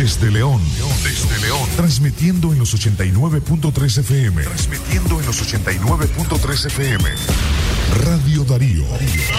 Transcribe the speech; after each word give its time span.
Desde 0.00 0.30
León. 0.30 0.62
Desde 1.02 1.38
León. 1.46 1.68
Transmitiendo 1.76 2.54
en 2.54 2.58
los 2.58 2.74
89.3 2.74 3.98
FM. 3.98 4.44
Transmitiendo 4.44 5.20
en 5.20 5.26
los 5.26 5.42
89.3 5.42 6.66
FM. 6.68 7.04
Radio 8.02 8.44
Darío. 8.44 8.86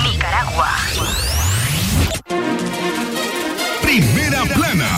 Nicaragua. 0.04 0.70
Primera 3.82 4.46
plana. 4.54 4.90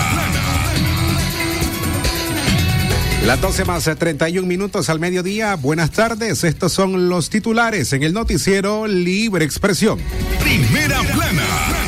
Las 3.25 3.39
12 3.39 3.64
más 3.64 3.89
31 3.98 4.45
minutos 4.45 4.89
al 4.89 5.00
mediodía. 5.00 5.55
Buenas 5.55 5.91
tardes. 5.91 6.43
Estos 6.43 6.73
son 6.73 7.07
los 7.07 7.30
titulares 7.30 7.93
en 7.93 8.04
el 8.04 8.11
noticiero 8.11 8.86
Libre 8.86 9.45
Expresión. 9.45 9.98
Primera 10.43 11.00
plana. 11.04 11.82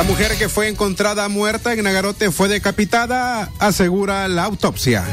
La 0.00 0.06
mujer 0.06 0.38
que 0.38 0.48
fue 0.48 0.68
encontrada 0.68 1.28
muerta 1.28 1.74
en 1.74 1.84
Nagarote 1.84 2.30
fue 2.30 2.48
decapitada, 2.48 3.50
asegura 3.58 4.26
la 4.28 4.44
autopsia. 4.44 5.04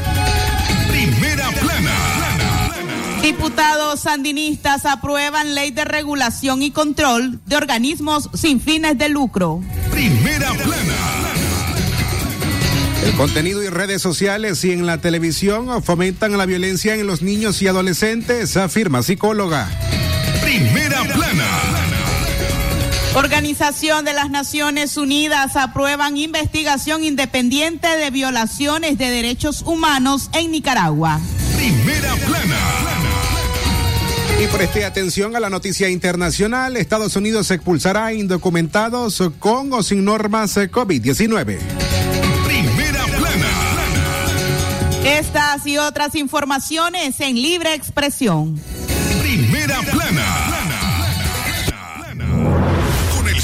Primera 0.88 1.50
plana. 1.50 3.20
Diputados 3.20 4.00
sandinistas 4.00 4.86
aprueban 4.86 5.54
ley 5.54 5.72
de 5.72 5.84
regulación 5.84 6.62
y 6.62 6.70
control 6.70 7.38
de 7.44 7.56
organismos 7.56 8.30
sin 8.32 8.62
fines 8.62 8.96
de 8.96 9.10
lucro. 9.10 9.60
Primera 9.90 10.54
plana. 10.54 10.96
El 13.04 13.12
contenido 13.12 13.62
y 13.62 13.68
redes 13.68 14.00
sociales 14.00 14.64
y 14.64 14.72
en 14.72 14.86
la 14.86 15.02
televisión 15.02 15.82
fomentan 15.82 16.38
la 16.38 16.46
violencia 16.46 16.94
en 16.94 17.06
los 17.06 17.20
niños 17.20 17.60
y 17.60 17.68
adolescentes, 17.68 18.56
afirma 18.56 19.02
psicóloga. 19.02 19.68
Primera 20.42 21.02
plana. 21.02 21.17
Organización 23.14 24.04
de 24.04 24.12
las 24.12 24.30
Naciones 24.30 24.96
Unidas 24.96 25.56
aprueban 25.56 26.16
investigación 26.16 27.02
independiente 27.02 27.88
de 27.88 28.10
violaciones 28.10 28.98
de 28.98 29.10
derechos 29.10 29.62
humanos 29.62 30.30
en 30.34 30.50
Nicaragua. 30.52 31.20
Primera 31.56 32.14
plana. 32.14 32.58
Y 34.40 34.46
preste 34.46 34.84
atención 34.84 35.34
a 35.34 35.40
la 35.40 35.50
noticia 35.50 35.88
internacional. 35.88 36.76
Estados 36.76 37.16
Unidos 37.16 37.50
expulsará 37.50 38.06
a 38.06 38.12
indocumentados 38.12 39.20
con 39.40 39.72
o 39.72 39.82
sin 39.82 40.04
normas 40.04 40.56
COVID-19. 40.56 41.58
Primera 42.44 43.04
plana. 43.04 43.48
Estas 45.04 45.66
y 45.66 45.78
otras 45.78 46.14
informaciones 46.14 47.18
en 47.20 47.34
libre 47.34 47.74
expresión. 47.74 48.60
Primera 49.20 49.80
plana. 49.90 50.47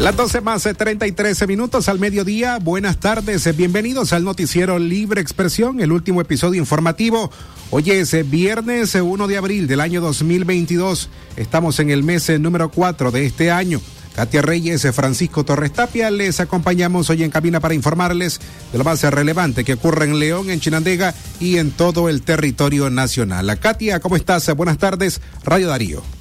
Las 0.00 0.16
12 0.16 0.40
más 0.40 0.64
eh, 0.64 0.74
33 0.74 1.46
minutos 1.46 1.88
al 1.88 1.98
mediodía. 1.98 2.58
Buenas 2.58 2.98
tardes, 2.98 3.46
eh, 3.46 3.52
bienvenidos 3.52 4.12
al 4.12 4.24
noticiero 4.24 4.78
Libre 4.78 5.20
Expresión, 5.20 5.80
el 5.80 5.92
último 5.92 6.20
episodio 6.22 6.58
informativo. 6.58 7.30
Hoy 7.70 7.90
es 7.90 8.14
eh, 8.14 8.22
viernes 8.22 8.94
eh, 8.94 9.02
1 9.02 9.28
de 9.28 9.36
abril 9.36 9.66
del 9.66 9.80
año 9.80 10.00
2022. 10.00 11.10
Estamos 11.36 11.78
en 11.80 11.90
el 11.90 12.02
mes 12.02 12.28
eh, 12.30 12.38
número 12.38 12.70
4 12.70 13.10
de 13.10 13.26
este 13.26 13.50
año. 13.50 13.80
Katia 14.14 14.42
Reyes, 14.42 14.84
eh, 14.84 14.92
Francisco 14.92 15.44
Torres 15.44 15.72
Tapia, 15.72 16.10
les 16.10 16.40
acompañamos 16.40 17.10
hoy 17.10 17.22
en 17.22 17.30
cabina 17.30 17.60
para 17.60 17.74
informarles 17.74 18.40
de 18.72 18.78
lo 18.78 18.84
más 18.84 19.02
eh, 19.04 19.10
relevante 19.10 19.64
que 19.64 19.74
ocurre 19.74 20.04
en 20.04 20.18
León, 20.18 20.50
en 20.50 20.60
Chinandega 20.60 21.14
y 21.38 21.58
en 21.58 21.70
todo 21.70 22.08
el 22.08 22.22
territorio 22.22 22.90
nacional. 22.90 23.58
Katia, 23.58 24.00
¿cómo 24.00 24.16
estás? 24.16 24.48
Eh, 24.48 24.52
Buenas 24.52 24.78
tardes, 24.78 25.20
Radio 25.44 25.68
Darío. 25.68 26.19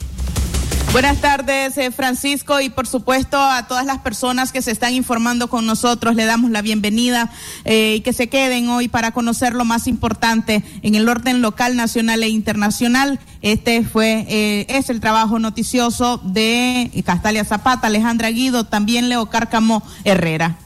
Buenas 0.92 1.22
tardes, 1.22 1.78
eh, 1.78 1.92
Francisco, 1.92 2.60
y 2.60 2.70
por 2.70 2.88
supuesto 2.88 3.40
a 3.40 3.68
todas 3.68 3.86
las 3.86 4.00
personas 4.00 4.52
que 4.52 4.64
se 4.64 4.72
están 4.72 4.96
informando 4.96 5.48
con 5.48 5.68
nosotros, 5.68 6.16
le 6.16 6.26
damos 6.26 6.50
la 6.50 6.64
bienvenida 6.64 7.30
eh, 7.64 7.96
y 7.98 8.02
que 8.02 8.12
se 8.12 8.28
queden 8.28 8.70
hoy 8.70 8.88
para 8.88 9.12
conocer 9.12 9.54
lo 9.54 9.66
más 9.66 9.86
importante 9.86 10.64
en 10.82 10.96
el 10.96 11.08
orden 11.08 11.44
local, 11.44 11.76
nacional 11.76 12.24
e 12.24 12.30
internacional. 12.30 13.20
Este 13.44 13.84
fue, 13.84 14.26
eh, 14.30 14.66
es 14.68 14.90
el 14.90 15.00
trabajo 15.00 15.38
noticioso 15.38 16.18
de 16.24 16.90
Castalia 17.06 17.46
Zapata, 17.46 17.86
Alejandra 17.86 18.32
Guido, 18.32 18.64
también 18.64 19.10
Leo 19.10 19.28
Cárcamo 19.28 19.84
Herrera. 20.04 20.58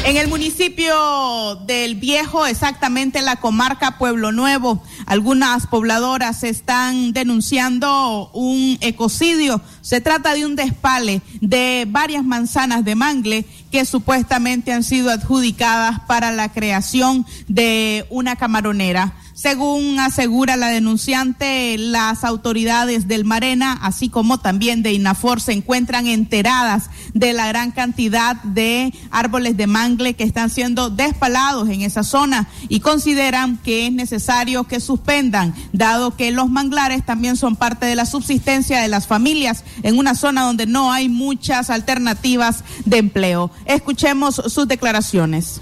En 0.06 0.18
el 0.18 0.28
municipio 0.28 1.56
del 1.66 1.96
Viejo, 1.96 2.46
exactamente 2.46 3.18
en 3.18 3.26
la 3.26 3.38
comarca 3.38 3.98
Pueblo 3.98 4.32
Nuevo, 4.32 4.84
algunas 5.08 5.66
pobladoras 5.66 6.44
están 6.44 7.12
denunciando 7.12 8.30
un 8.32 8.78
ecocidio. 8.82 9.62
Se 9.82 10.02
trata 10.02 10.36
de 10.36 10.46
un 10.46 10.56
despale 10.56 11.24
de 11.42 11.88
varias 11.90 12.24
manzanas 12.24 12.86
de 12.86 12.94
mangle 12.94 13.46
que 13.72 13.84
supuestamente 13.84 14.72
han 14.72 14.84
sido 14.84 15.10
adjudicadas 15.10 16.02
para 16.02 16.32
la 16.32 16.54
creación 16.54 17.26
de 17.48 18.06
una 18.12 18.36
camaronera. 18.36 19.16
Según 19.46 20.00
asegura 20.00 20.58
la 20.58 20.70
denunciante, 20.70 21.78
las 21.78 22.24
autoridades 22.24 23.08
del 23.08 23.26
Marena, 23.26 23.74
así 23.74 24.10
como 24.10 24.40
también 24.40 24.82
de 24.82 24.92
INAFOR, 24.92 25.40
se 25.40 25.52
encuentran 25.52 26.08
enteradas 26.08 26.90
de 27.14 27.32
la 27.32 27.46
gran 27.46 27.70
cantidad 27.70 28.38
de 28.38 28.92
árboles 29.12 29.56
de 29.56 29.68
mangle 29.68 30.16
que 30.16 30.24
están 30.24 30.50
siendo 30.50 30.90
despalados 30.90 31.70
en 31.70 31.84
esa 31.84 32.02
zona 32.02 32.48
y 32.70 32.80
consideran 32.80 33.58
que 33.58 33.86
es 33.86 33.94
necesario 33.94 34.64
que 34.64 34.80
suspendan, 34.80 35.54
dado 35.74 36.16
que 36.18 36.32
los 36.32 36.50
manglares 36.50 37.06
también 37.06 37.38
son 37.38 37.56
parte 37.56 37.86
de 37.86 37.94
la 37.94 38.08
subsistencia 38.08 38.82
de 38.82 38.88
las 38.88 39.06
familias 39.06 39.64
en 39.84 40.00
una 40.00 40.16
zona 40.16 40.42
donde 40.42 40.66
no 40.66 40.92
hay 40.92 41.08
muchas 41.08 41.70
alternativas 41.70 42.64
de 42.86 42.98
empleo. 42.98 43.52
Escuchemos 43.68 44.42
sus 44.48 44.68
declaraciones. 44.68 45.62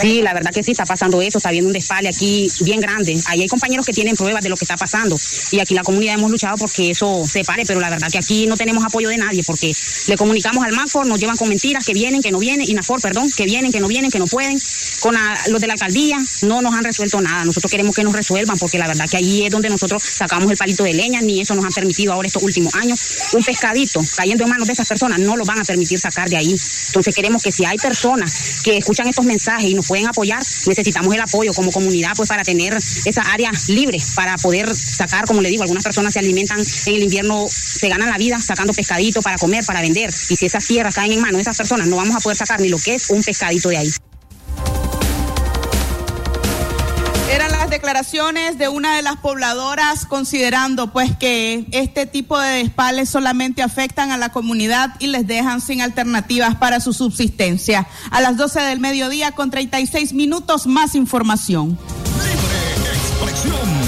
Sí, 0.00 0.22
la 0.22 0.32
verdad 0.32 0.52
que 0.52 0.62
sí 0.62 0.72
está 0.72 0.86
pasando 0.86 1.20
eso, 1.20 1.38
está 1.38 1.50
habiendo 1.50 1.68
un 1.68 1.72
despale 1.72 2.08
aquí 2.08 2.50
bien 2.60 2.80
grande. 2.80 3.20
Ahí 3.26 3.42
hay 3.42 3.48
compañeros 3.48 3.84
que 3.84 3.92
tienen 3.92 4.16
pruebas 4.16 4.42
de 4.42 4.48
lo 4.48 4.56
que 4.56 4.64
está 4.64 4.76
pasando 4.76 5.16
y 5.50 5.60
aquí 5.60 5.74
la 5.74 5.82
comunidad 5.82 6.14
hemos 6.14 6.30
luchado 6.30 6.56
porque 6.56 6.90
eso 6.90 7.24
se 7.26 7.44
pare, 7.44 7.64
pero 7.66 7.80
la 7.80 7.90
verdad 7.90 8.08
que 8.10 8.18
aquí 8.18 8.46
no 8.46 8.56
tenemos 8.56 8.84
apoyo 8.84 9.08
de 9.08 9.18
nadie 9.18 9.42
porque 9.44 9.72
le 10.06 10.16
comunicamos 10.16 10.64
al 10.64 10.72
MAFOR, 10.72 11.06
nos 11.06 11.20
llevan 11.20 11.36
con 11.36 11.48
mentiras 11.48 11.84
que 11.84 11.92
vienen, 11.92 12.22
que 12.22 12.30
no 12.30 12.38
vienen, 12.38 12.68
INAFOR, 12.68 13.00
perdón, 13.00 13.28
que 13.36 13.44
vienen, 13.44 13.72
que 13.72 13.80
no 13.80 13.88
vienen, 13.88 14.10
que 14.10 14.18
no 14.18 14.26
pueden. 14.26 14.58
Con 15.00 15.14
los 15.48 15.60
de 15.60 15.66
la 15.66 15.74
alcaldía 15.74 16.18
no 16.42 16.62
nos 16.62 16.74
han 16.74 16.84
resuelto 16.84 17.20
nada. 17.20 17.44
Nosotros 17.44 17.70
queremos 17.70 17.94
que 17.94 18.04
nos 18.04 18.12
resuelvan 18.12 18.58
porque 18.58 18.78
la 18.78 18.86
verdad 18.86 19.06
que 19.08 19.16
ahí 19.16 19.44
es 19.44 19.50
donde 19.50 19.68
nosotros 19.68 20.02
sacamos 20.02 20.50
el 20.50 20.56
palito 20.56 20.84
de 20.84 20.94
leña, 20.94 21.20
ni 21.20 21.40
eso 21.40 21.54
nos 21.54 21.64
han 21.64 21.72
permitido 21.72 22.12
ahora 22.12 22.26
estos 22.26 22.42
últimos 22.42 22.74
años. 22.74 23.00
Un 23.32 23.44
pescadito 23.44 24.00
cayendo 24.16 24.44
en 24.44 24.50
manos 24.50 24.66
de 24.66 24.72
esas 24.72 24.88
personas 24.88 25.18
no 25.18 25.36
lo 25.36 25.44
van 25.44 25.60
a 25.60 25.64
permitir 25.64 25.98
sacar 25.98 26.28
de 26.28 26.36
ahí. 26.36 26.54
Entonces 26.88 27.14
queremos 27.14 27.42
que 27.42 27.52
si 27.52 27.64
hay 27.64 27.76
personas 27.76 28.60
que 28.64 28.76
escuchan 28.76 29.06
estos 29.08 29.24
mensajes 29.24 29.57
y 29.64 29.74
nos 29.74 29.86
pueden 29.86 30.06
apoyar, 30.06 30.42
necesitamos 30.66 31.14
el 31.14 31.20
apoyo 31.20 31.52
como 31.52 31.70
comunidad 31.70 32.12
pues 32.16 32.28
para 32.28 32.44
tener 32.44 32.74
esa 32.74 33.22
área 33.22 33.50
libre, 33.68 33.98
para 34.14 34.36
poder 34.36 34.74
sacar, 34.74 35.24
como 35.26 35.40
le 35.40 35.48
digo, 35.48 35.62
algunas 35.62 35.84
personas 35.84 36.12
se 36.12 36.18
alimentan 36.18 36.60
en 36.60 36.94
el 36.94 37.02
invierno, 37.02 37.46
se 37.48 37.88
ganan 37.88 38.10
la 38.10 38.18
vida 38.18 38.40
sacando 38.40 38.72
pescadito 38.72 39.22
para 39.22 39.38
comer, 39.38 39.64
para 39.64 39.80
vender. 39.80 40.10
Y 40.10 40.36
si 40.36 40.46
esas 40.46 40.66
tierras 40.66 40.94
caen 40.94 41.12
en 41.12 41.20
manos 41.20 41.36
de 41.36 41.42
esas 41.42 41.56
personas, 41.56 41.86
no 41.86 41.96
vamos 41.96 42.16
a 42.16 42.20
poder 42.20 42.36
sacar 42.36 42.60
ni 42.60 42.68
lo 42.68 42.78
que 42.78 42.94
es 42.94 43.10
un 43.10 43.22
pescadito 43.22 43.68
de 43.68 43.78
ahí. 43.78 43.90
Declaraciones 47.70 48.58
de 48.58 48.68
una 48.68 48.96
de 48.96 49.02
las 49.02 49.16
pobladoras 49.16 50.06
considerando 50.06 50.92
pues 50.92 51.16
que 51.16 51.66
este 51.72 52.06
tipo 52.06 52.38
de 52.38 52.62
despales 52.62 53.08
solamente 53.08 53.62
afectan 53.62 54.10
a 54.10 54.16
la 54.16 54.30
comunidad 54.30 54.94
y 54.98 55.08
les 55.08 55.26
dejan 55.26 55.60
sin 55.60 55.82
alternativas 55.82 56.56
para 56.56 56.80
su 56.80 56.92
subsistencia. 56.92 57.86
A 58.10 58.20
las 58.20 58.36
12 58.36 58.60
del 58.60 58.80
mediodía 58.80 59.32
con 59.32 59.50
36 59.50 60.12
minutos 60.12 60.66
más 60.66 60.94
información. 60.94 61.78
Libre 62.18 62.94
expresión. 62.94 63.78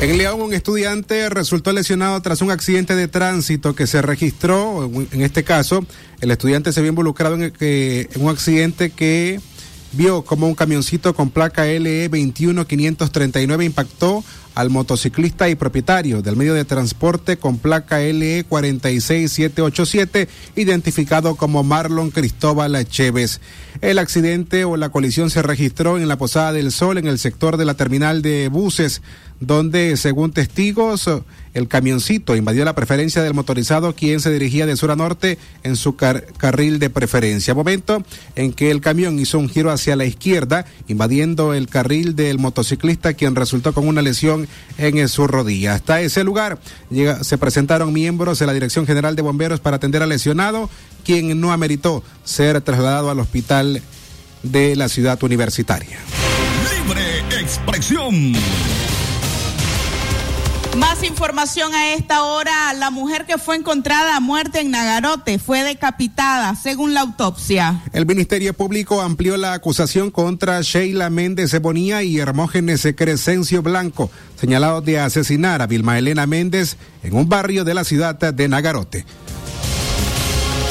En 0.00 0.18
León, 0.18 0.42
un 0.42 0.52
estudiante 0.52 1.30
resultó 1.30 1.72
lesionado 1.72 2.20
tras 2.20 2.42
un 2.42 2.50
accidente 2.50 2.94
de 2.94 3.08
tránsito 3.08 3.74
que 3.74 3.86
se 3.86 4.02
registró. 4.02 4.84
En 5.12 5.22
este 5.22 5.44
caso, 5.44 5.86
el 6.20 6.30
estudiante 6.30 6.72
se 6.72 6.82
vio 6.82 6.90
involucrado 6.90 7.36
en, 7.36 7.54
en 7.58 8.08
un 8.20 8.28
accidente 8.28 8.90
que 8.90 9.40
vio 9.96 10.22
como 10.22 10.46
un 10.46 10.54
camioncito 10.54 11.14
con 11.14 11.30
placa 11.30 11.64
LE 11.64 12.08
21539 12.08 13.64
impactó 13.64 14.24
al 14.54 14.70
motociclista 14.70 15.48
y 15.48 15.54
propietario 15.54 16.22
del 16.22 16.36
medio 16.36 16.54
de 16.54 16.64
transporte 16.64 17.36
con 17.36 17.58
placa 17.58 17.98
LE 17.98 18.44
46787, 18.48 20.28
identificado 20.56 21.34
como 21.36 21.62
Marlon 21.62 22.10
Cristóbal 22.10 22.86
Chévez. 22.88 23.40
El 23.80 23.98
accidente 23.98 24.64
o 24.64 24.76
la 24.76 24.90
colisión 24.90 25.30
se 25.30 25.42
registró 25.42 25.98
en 25.98 26.08
la 26.08 26.18
Posada 26.18 26.52
del 26.52 26.72
Sol, 26.72 26.98
en 26.98 27.06
el 27.06 27.18
sector 27.18 27.56
de 27.56 27.64
la 27.64 27.74
terminal 27.74 28.22
de 28.22 28.48
buses 28.48 29.02
donde, 29.40 29.96
según 29.96 30.32
testigos, 30.32 31.08
el 31.54 31.68
camioncito 31.68 32.34
invadió 32.34 32.64
la 32.64 32.74
preferencia 32.74 33.22
del 33.22 33.34
motorizado, 33.34 33.94
quien 33.94 34.20
se 34.20 34.32
dirigía 34.32 34.66
de 34.66 34.76
sur 34.76 34.90
a 34.90 34.96
norte 34.96 35.38
en 35.62 35.76
su 35.76 35.96
carril 35.96 36.78
de 36.78 36.90
preferencia. 36.90 37.54
Momento 37.54 38.04
en 38.36 38.52
que 38.52 38.70
el 38.70 38.80
camión 38.80 39.18
hizo 39.18 39.38
un 39.38 39.48
giro 39.48 39.70
hacia 39.70 39.96
la 39.96 40.04
izquierda, 40.04 40.64
invadiendo 40.88 41.54
el 41.54 41.68
carril 41.68 42.16
del 42.16 42.38
motociclista, 42.38 43.14
quien 43.14 43.34
resultó 43.34 43.72
con 43.72 43.86
una 43.86 44.02
lesión 44.02 44.43
en 44.78 45.08
su 45.08 45.26
rodilla. 45.26 45.74
Hasta 45.74 46.00
ese 46.00 46.24
lugar 46.24 46.58
se 47.22 47.38
presentaron 47.38 47.92
miembros 47.92 48.38
de 48.38 48.46
la 48.46 48.52
Dirección 48.52 48.86
General 48.86 49.16
de 49.16 49.22
Bomberos 49.22 49.60
para 49.60 49.76
atender 49.76 50.02
al 50.02 50.08
lesionado, 50.08 50.70
quien 51.04 51.40
no 51.40 51.52
ameritó 51.52 52.02
ser 52.24 52.60
trasladado 52.60 53.10
al 53.10 53.20
hospital 53.20 53.82
de 54.42 54.76
la 54.76 54.88
ciudad 54.88 55.22
universitaria. 55.22 55.98
Libre 56.84 57.40
expresión. 57.40 58.34
Más 60.76 61.04
información 61.04 61.72
a 61.72 61.94
esta 61.94 62.24
hora. 62.24 62.72
La 62.74 62.90
mujer 62.90 63.26
que 63.26 63.38
fue 63.38 63.54
encontrada 63.54 64.18
muerta 64.18 64.60
en 64.60 64.72
Nagarote 64.72 65.38
fue 65.38 65.62
decapitada, 65.62 66.56
según 66.56 66.94
la 66.94 67.02
autopsia. 67.02 67.82
El 67.92 68.06
Ministerio 68.06 68.54
Público 68.54 69.00
amplió 69.00 69.36
la 69.36 69.52
acusación 69.52 70.10
contra 70.10 70.60
Sheila 70.62 71.10
Méndez 71.10 71.56
Bonía 71.60 72.02
y 72.02 72.18
Hermógenes 72.18 72.88
Crescencio 72.96 73.62
Blanco, 73.62 74.10
señalados 74.36 74.84
de 74.84 75.00
asesinar 75.00 75.62
a 75.62 75.66
Vilma 75.66 75.98
Elena 75.98 76.26
Méndez 76.26 76.76
en 77.02 77.14
un 77.14 77.28
barrio 77.28 77.64
de 77.64 77.74
la 77.74 77.84
ciudad 77.84 78.14
de 78.14 78.48
Nagarote. 78.48 79.04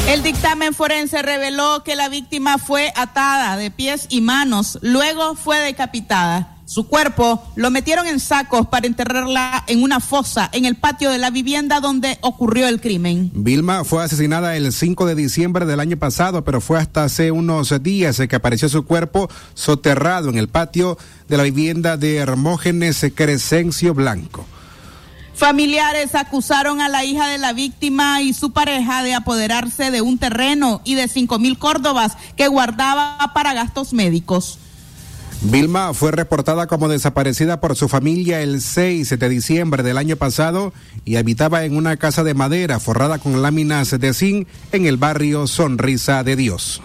El 0.07 0.21
dictamen 0.21 0.73
forense 0.73 1.21
reveló 1.21 1.83
que 1.83 1.95
la 1.95 2.09
víctima 2.09 2.57
fue 2.57 2.91
atada 2.95 3.55
de 3.55 3.71
pies 3.71 4.07
y 4.09 4.19
manos, 4.21 4.77
luego 4.81 5.35
fue 5.35 5.59
decapitada. 5.59 6.52
Su 6.73 6.87
cuerpo 6.87 7.39
lo 7.55 7.69
metieron 7.69 8.07
en 8.07 8.19
sacos 8.19 8.65
para 8.65 8.87
enterrarla 8.87 9.63
en 9.67 9.83
una 9.83 9.99
fosa 9.99 10.49
en 10.53 10.65
el 10.65 10.75
patio 10.75 11.11
de 11.11 11.19
la 11.19 11.29
vivienda 11.29 11.79
donde 11.79 12.17
ocurrió 12.21 12.67
el 12.67 12.81
crimen. 12.81 13.29
Vilma 13.31 13.83
fue 13.83 14.03
asesinada 14.03 14.55
el 14.55 14.73
5 14.73 15.05
de 15.05 15.13
diciembre 15.13 15.67
del 15.67 15.79
año 15.79 15.97
pasado, 15.97 16.43
pero 16.43 16.61
fue 16.61 16.79
hasta 16.79 17.03
hace 17.03 17.29
unos 17.29 17.83
días 17.83 18.19
que 18.27 18.35
apareció 18.35 18.69
su 18.69 18.85
cuerpo 18.85 19.29
soterrado 19.53 20.31
en 20.31 20.39
el 20.39 20.47
patio 20.47 20.97
de 21.29 21.37
la 21.37 21.43
vivienda 21.43 21.95
de 21.95 22.15
Hermógenes 22.15 23.05
Crescencio 23.13 23.93
Blanco. 23.93 24.43
Familiares 25.35 26.15
acusaron 26.15 26.81
a 26.81 26.89
la 26.89 27.05
hija 27.05 27.27
de 27.27 27.37
la 27.37 27.53
víctima 27.53 28.23
y 28.23 28.33
su 28.33 28.51
pareja 28.51 29.03
de 29.03 29.13
apoderarse 29.13 29.91
de 29.91 30.01
un 30.01 30.17
terreno 30.17 30.81
y 30.83 30.95
de 30.95 31.07
cinco 31.07 31.37
mil 31.37 31.59
córdobas 31.59 32.17
que 32.35 32.47
guardaba 32.47 33.31
para 33.35 33.53
gastos 33.53 33.93
médicos. 33.93 34.57
Vilma 35.45 35.93
fue 35.93 36.13
reportada 36.13 36.67
como 36.67 36.87
desaparecida 36.87 37.59
por 37.59 37.75
su 37.75 37.89
familia 37.89 38.39
el 38.41 38.61
6 38.61 39.19
de 39.19 39.29
diciembre 39.29 39.83
del 39.83 39.97
año 39.97 40.15
pasado 40.15 40.71
y 41.03 41.17
habitaba 41.17 41.65
en 41.65 41.75
una 41.75 41.97
casa 41.97 42.23
de 42.23 42.33
madera 42.33 42.79
forrada 42.79 43.19
con 43.19 43.41
láminas 43.41 43.91
de 43.91 44.13
zinc 44.13 44.47
en 44.71 44.85
el 44.85 44.95
barrio 44.95 45.45
Sonrisa 45.47 46.23
de 46.23 46.37
Dios. 46.37 46.81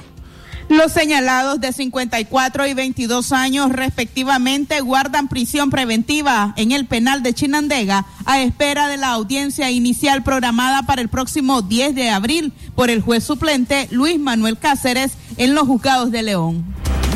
Los 0.68 0.92
señalados 0.92 1.60
de 1.60 1.72
54 1.72 2.66
y 2.66 2.74
22 2.74 3.32
años 3.32 3.70
respectivamente 3.70 4.80
guardan 4.80 5.28
prisión 5.28 5.70
preventiva 5.70 6.52
en 6.56 6.72
el 6.72 6.84
penal 6.86 7.22
de 7.22 7.32
Chinandega 7.34 8.06
a 8.26 8.42
espera 8.42 8.88
de 8.88 8.96
la 8.96 9.12
audiencia 9.12 9.70
inicial 9.70 10.24
programada 10.24 10.82
para 10.82 11.00
el 11.00 11.08
próximo 11.08 11.62
10 11.62 11.94
de 11.94 12.10
abril 12.10 12.52
por 12.74 12.90
el 12.90 13.02
juez 13.02 13.22
suplente 13.22 13.86
Luis 13.92 14.18
Manuel 14.18 14.58
Cáceres 14.58 15.12
en 15.36 15.54
los 15.54 15.68
juzgados 15.68 16.10
de 16.10 16.24
León. 16.24 16.64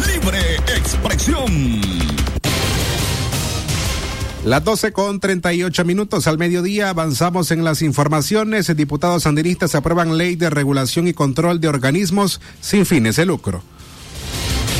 Libre 0.06 0.56
expresión. 0.74 1.80
Las 4.44 4.64
12 4.64 4.92
con 4.92 5.20
38 5.20 5.84
minutos 5.84 6.26
al 6.26 6.36
mediodía 6.36 6.90
avanzamos 6.90 7.52
en 7.52 7.62
las 7.62 7.80
informaciones. 7.80 8.74
Diputados 8.76 9.22
sandinistas 9.22 9.74
aprueban 9.76 10.18
ley 10.18 10.34
de 10.34 10.50
regulación 10.50 11.06
y 11.06 11.12
control 11.12 11.60
de 11.60 11.68
organismos 11.68 12.40
sin 12.60 12.84
fines 12.84 13.16
de 13.16 13.26
lucro. 13.26 13.62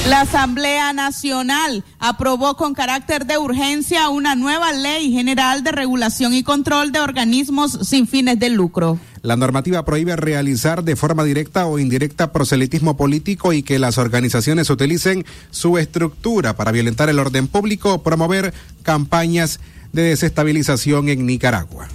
La 0.08 0.22
Asamblea 0.22 0.92
Nacional 0.92 1.84
aprobó 2.00 2.56
con 2.56 2.74
carácter 2.74 3.24
de 3.24 3.38
urgencia 3.38 4.08
una 4.08 4.34
nueva 4.34 4.72
ley 4.72 5.12
general 5.12 5.62
de 5.62 5.70
regulación 5.70 6.34
y 6.34 6.42
control 6.42 6.90
de 6.90 6.98
organismos 6.98 7.78
sin 7.82 8.08
fines 8.08 8.36
de 8.40 8.50
lucro. 8.50 8.98
La 9.22 9.36
normativa 9.36 9.84
prohíbe 9.84 10.16
realizar 10.16 10.82
de 10.82 10.96
forma 10.96 11.22
directa 11.22 11.66
o 11.66 11.78
indirecta 11.78 12.32
proselitismo 12.32 12.96
político 12.96 13.52
y 13.52 13.62
que 13.62 13.78
las 13.78 13.96
organizaciones 13.96 14.70
utilicen 14.70 15.24
su 15.52 15.78
estructura 15.78 16.56
para 16.56 16.72
violentar 16.72 17.08
el 17.08 17.20
orden 17.20 17.46
público 17.46 17.94
o 17.94 18.02
promover 18.02 18.52
campañas 18.82 19.60
de 19.92 20.02
desestabilización 20.02 21.10
en 21.10 21.26
Nicaragua. 21.26 21.86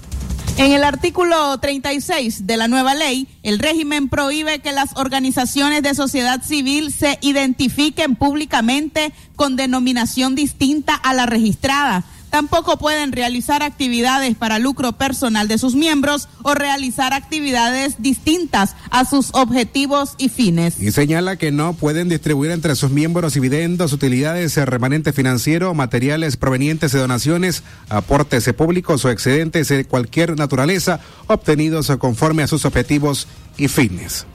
En 0.58 0.72
el 0.72 0.84
artículo 0.84 1.56
36 1.60 2.48
de 2.48 2.58
la 2.58 2.68
nueva 2.68 2.96
ley, 2.96 3.28
el 3.44 3.60
régimen 3.60 4.10
prohíbe 4.10 4.58
que 4.58 4.72
las 4.72 4.98
organizaciones 4.98 5.84
de 5.84 5.94
sociedad 5.94 6.42
civil 6.42 6.92
se 6.92 7.20
identifiquen 7.22 8.16
públicamente 8.16 9.14
con 9.36 9.56
denominación 9.56 10.34
distinta 10.34 10.96
a 10.96 11.14
la 11.14 11.28
registrada 11.28 12.06
Tampoco 12.30 12.78
pueden 12.78 13.12
realizar 13.12 13.64
actividades 13.64 14.36
para 14.36 14.60
lucro 14.60 14.94
personal 14.94 15.48
de 15.48 15.58
sus 15.58 15.76
miembros 15.76 16.28
o 16.44 16.54
realizar 16.54 17.14
actividades 17.14 17.96
distintas 18.00 18.76
a 18.90 19.06
sus 19.06 19.30
objetivos 19.34 20.16
y 20.18 20.30
fines. 20.30 20.80
Y 20.80 20.92
señala 20.92 21.38
que 21.38 21.52
no 21.52 21.74
pueden 21.74 22.10
distribuir 22.10 22.52
entre 22.52 22.76
sus 22.76 22.92
miembros 22.92 23.34
dividendos, 23.34 23.94
utilidades, 23.94 24.56
remanente 24.58 25.14
financiero, 25.14 25.74
materiales 25.74 26.38
provenientes 26.38 26.92
de 26.92 27.00
donaciones, 27.00 27.64
aportes 27.90 28.52
públicos 28.54 29.04
o 29.06 29.10
excedentes 29.10 29.70
de 29.70 29.86
cualquier 29.86 30.38
naturaleza 30.38 31.00
obtenidos 31.28 31.92
conforme 31.98 32.44
a 32.44 32.48
sus 32.48 32.66
objetivos 32.66 33.28
y 33.58 33.68
fines. 33.68 34.26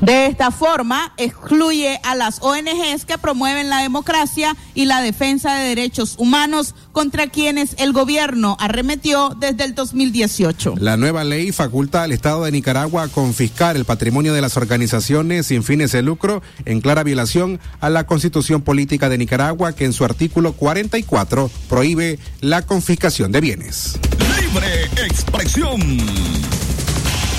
De 0.00 0.26
esta 0.26 0.52
forma, 0.52 1.12
excluye 1.16 1.98
a 2.04 2.14
las 2.14 2.40
ONGs 2.40 3.04
que 3.04 3.18
promueven 3.18 3.68
la 3.68 3.82
democracia 3.82 4.56
y 4.74 4.84
la 4.84 5.02
defensa 5.02 5.54
de 5.56 5.68
derechos 5.68 6.14
humanos 6.18 6.74
contra 6.92 7.26
quienes 7.26 7.74
el 7.78 7.92
gobierno 7.92 8.56
arremetió 8.60 9.36
desde 9.40 9.64
el 9.64 9.74
2018. 9.74 10.74
La 10.78 10.96
nueva 10.96 11.24
ley 11.24 11.50
faculta 11.50 12.04
al 12.04 12.12
Estado 12.12 12.44
de 12.44 12.52
Nicaragua 12.52 13.04
a 13.04 13.08
confiscar 13.08 13.76
el 13.76 13.84
patrimonio 13.84 14.32
de 14.34 14.40
las 14.40 14.56
organizaciones 14.56 15.46
sin 15.46 15.64
fines 15.64 15.90
de 15.92 16.02
lucro 16.02 16.42
en 16.64 16.80
clara 16.80 17.02
violación 17.02 17.58
a 17.80 17.90
la 17.90 18.06
Constitución 18.06 18.62
Política 18.62 19.08
de 19.08 19.18
Nicaragua 19.18 19.72
que 19.72 19.84
en 19.84 19.92
su 19.92 20.04
artículo 20.04 20.52
44 20.52 21.50
prohíbe 21.68 22.18
la 22.40 22.62
confiscación 22.62 23.32
de 23.32 23.40
bienes. 23.40 23.98
Libre 24.40 24.84
expresión. 25.04 26.37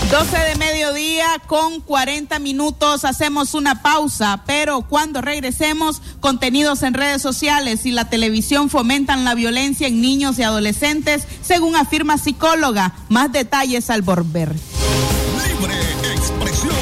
12 0.10 0.38
de 0.39 0.56
mediodía 0.56 1.28
con 1.46 1.82
40 1.82 2.39
minutos. 2.39 3.06
Hacemos 3.06 3.54
una 3.54 3.84
pausa, 3.84 4.42
pero 4.48 4.82
cuando 4.82 5.22
regresemos, 5.22 6.01
contenidos 6.20 6.82
en 6.82 6.96
redes 6.96 7.22
sociales 7.22 7.86
y 7.86 7.92
la 7.92 8.10
televisión 8.10 8.72
fomentan 8.72 9.24
la 9.24 9.36
violencia 9.36 9.88
en 9.88 10.01
niños 10.01 10.39
y 10.39 10.44
adolescentes, 10.44 11.28
según 11.44 11.75
afirma 11.75 12.18
psicóloga. 12.18 12.94
Más 13.10 13.32
detalles 13.32 13.92
al 13.92 14.01
volver. 14.01 14.56
Libre 15.48 15.75
expresión. 16.16 16.74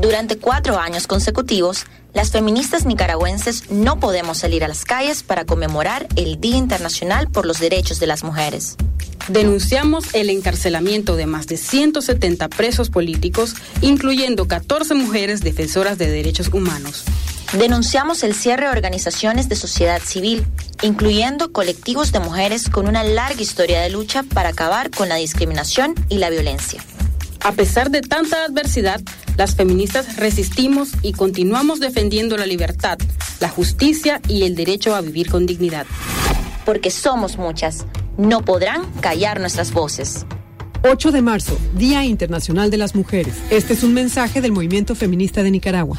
Durante 0.00 0.38
cuatro 0.38 0.78
años 0.78 1.08
consecutivos, 1.08 1.84
las 2.16 2.30
feministas 2.30 2.86
nicaragüenses 2.86 3.70
no 3.70 4.00
podemos 4.00 4.38
salir 4.38 4.64
a 4.64 4.68
las 4.68 4.86
calles 4.86 5.22
para 5.22 5.44
conmemorar 5.44 6.08
el 6.16 6.40
Día 6.40 6.56
Internacional 6.56 7.28
por 7.30 7.44
los 7.44 7.60
Derechos 7.60 8.00
de 8.00 8.06
las 8.06 8.24
Mujeres. 8.24 8.76
Denunciamos 9.28 10.14
el 10.14 10.30
encarcelamiento 10.30 11.14
de 11.16 11.26
más 11.26 11.46
de 11.46 11.58
170 11.58 12.48
presos 12.48 12.88
políticos, 12.88 13.54
incluyendo 13.82 14.48
14 14.48 14.94
mujeres 14.94 15.42
defensoras 15.42 15.98
de 15.98 16.10
derechos 16.10 16.48
humanos. 16.54 17.04
Denunciamos 17.52 18.22
el 18.22 18.34
cierre 18.34 18.64
de 18.64 18.72
organizaciones 18.72 19.50
de 19.50 19.56
sociedad 19.56 20.00
civil, 20.00 20.46
incluyendo 20.80 21.52
colectivos 21.52 22.12
de 22.12 22.20
mujeres 22.20 22.70
con 22.70 22.88
una 22.88 23.04
larga 23.04 23.42
historia 23.42 23.82
de 23.82 23.90
lucha 23.90 24.22
para 24.22 24.48
acabar 24.48 24.90
con 24.90 25.10
la 25.10 25.16
discriminación 25.16 25.94
y 26.08 26.16
la 26.16 26.30
violencia. 26.30 26.82
A 27.40 27.52
pesar 27.52 27.90
de 27.90 28.00
tanta 28.00 28.42
adversidad, 28.42 29.02
Las 29.36 29.54
feministas 29.54 30.16
resistimos 30.16 30.92
y 31.02 31.12
continuamos 31.12 31.78
defendiendo 31.78 32.38
la 32.38 32.46
libertad, 32.46 32.98
la 33.38 33.50
justicia 33.50 34.20
y 34.28 34.44
el 34.44 34.54
derecho 34.54 34.94
a 34.94 35.02
vivir 35.02 35.30
con 35.30 35.44
dignidad. 35.44 35.86
Porque 36.64 36.90
somos 36.90 37.36
muchas, 37.36 37.84
no 38.16 38.42
podrán 38.42 38.90
callar 39.00 39.38
nuestras 39.38 39.72
voces. 39.72 40.24
8 40.88 41.12
de 41.12 41.20
marzo, 41.20 41.58
Día 41.74 42.04
Internacional 42.04 42.70
de 42.70 42.78
las 42.78 42.94
Mujeres. 42.94 43.34
Este 43.50 43.74
es 43.74 43.82
un 43.82 43.92
mensaje 43.92 44.40
del 44.40 44.52
movimiento 44.52 44.94
feminista 44.94 45.42
de 45.42 45.50
Nicaragua. 45.50 45.98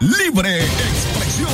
Libre 0.00 0.64
expresión. 0.64 1.48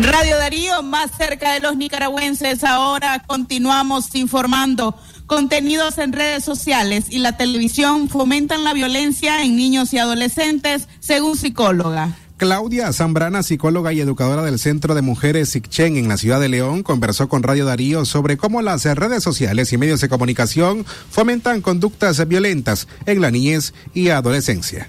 Radio 0.00 0.36
Darío, 0.36 0.82
más 0.84 1.10
cerca 1.16 1.52
de 1.52 1.60
los 1.60 1.76
nicaragüenses. 1.76 2.62
Ahora 2.62 3.24
continuamos 3.26 4.14
informando. 4.14 4.94
Contenidos 5.26 5.98
en 5.98 6.12
redes 6.12 6.44
sociales 6.44 7.06
y 7.10 7.18
la 7.18 7.36
televisión 7.36 8.08
fomentan 8.08 8.62
la 8.62 8.74
violencia 8.74 9.42
en 9.42 9.56
niños 9.56 9.92
y 9.92 9.98
adolescentes, 9.98 10.88
según 11.00 11.36
psicóloga. 11.36 12.16
Claudia 12.36 12.92
Zambrana, 12.92 13.42
psicóloga 13.42 13.92
y 13.92 14.00
educadora 14.00 14.42
del 14.42 14.60
Centro 14.60 14.94
de 14.94 15.02
Mujeres 15.02 15.48
SICCHEN 15.48 15.96
en 15.96 16.08
la 16.08 16.16
ciudad 16.16 16.40
de 16.40 16.48
León, 16.48 16.84
conversó 16.84 17.28
con 17.28 17.42
Radio 17.42 17.64
Darío 17.64 18.04
sobre 18.04 18.36
cómo 18.36 18.62
las 18.62 18.84
redes 18.84 19.24
sociales 19.24 19.72
y 19.72 19.78
medios 19.78 20.00
de 20.00 20.08
comunicación 20.08 20.86
fomentan 21.10 21.60
conductas 21.60 22.26
violentas 22.28 22.86
en 23.06 23.20
la 23.20 23.32
niñez 23.32 23.74
y 23.92 24.10
adolescencia. 24.10 24.86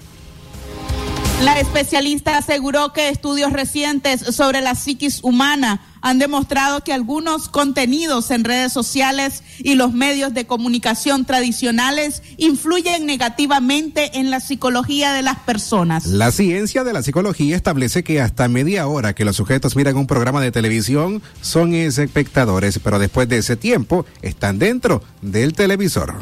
La 1.42 1.58
especialista 1.58 2.36
aseguró 2.36 2.92
que 2.92 3.08
estudios 3.08 3.50
recientes 3.50 4.20
sobre 4.20 4.60
la 4.60 4.74
psiquis 4.74 5.20
humana 5.22 5.80
han 6.02 6.18
demostrado 6.18 6.84
que 6.84 6.92
algunos 6.92 7.48
contenidos 7.48 8.30
en 8.30 8.44
redes 8.44 8.74
sociales 8.74 9.42
y 9.58 9.74
los 9.74 9.94
medios 9.94 10.34
de 10.34 10.46
comunicación 10.46 11.24
tradicionales 11.24 12.22
influyen 12.36 13.06
negativamente 13.06 14.18
en 14.18 14.30
la 14.30 14.40
psicología 14.40 15.14
de 15.14 15.22
las 15.22 15.38
personas. 15.38 16.06
La 16.06 16.30
ciencia 16.30 16.84
de 16.84 16.92
la 16.92 17.02
psicología 17.02 17.56
establece 17.56 18.04
que 18.04 18.20
hasta 18.20 18.46
media 18.48 18.86
hora 18.86 19.14
que 19.14 19.24
los 19.24 19.36
sujetos 19.36 19.76
miran 19.76 19.96
un 19.96 20.06
programa 20.06 20.42
de 20.42 20.52
televisión 20.52 21.22
son 21.40 21.72
espectadores, 21.72 22.78
pero 22.84 22.98
después 22.98 23.30
de 23.30 23.38
ese 23.38 23.56
tiempo 23.56 24.04
están 24.20 24.58
dentro 24.58 25.02
del 25.22 25.54
televisor. 25.54 26.16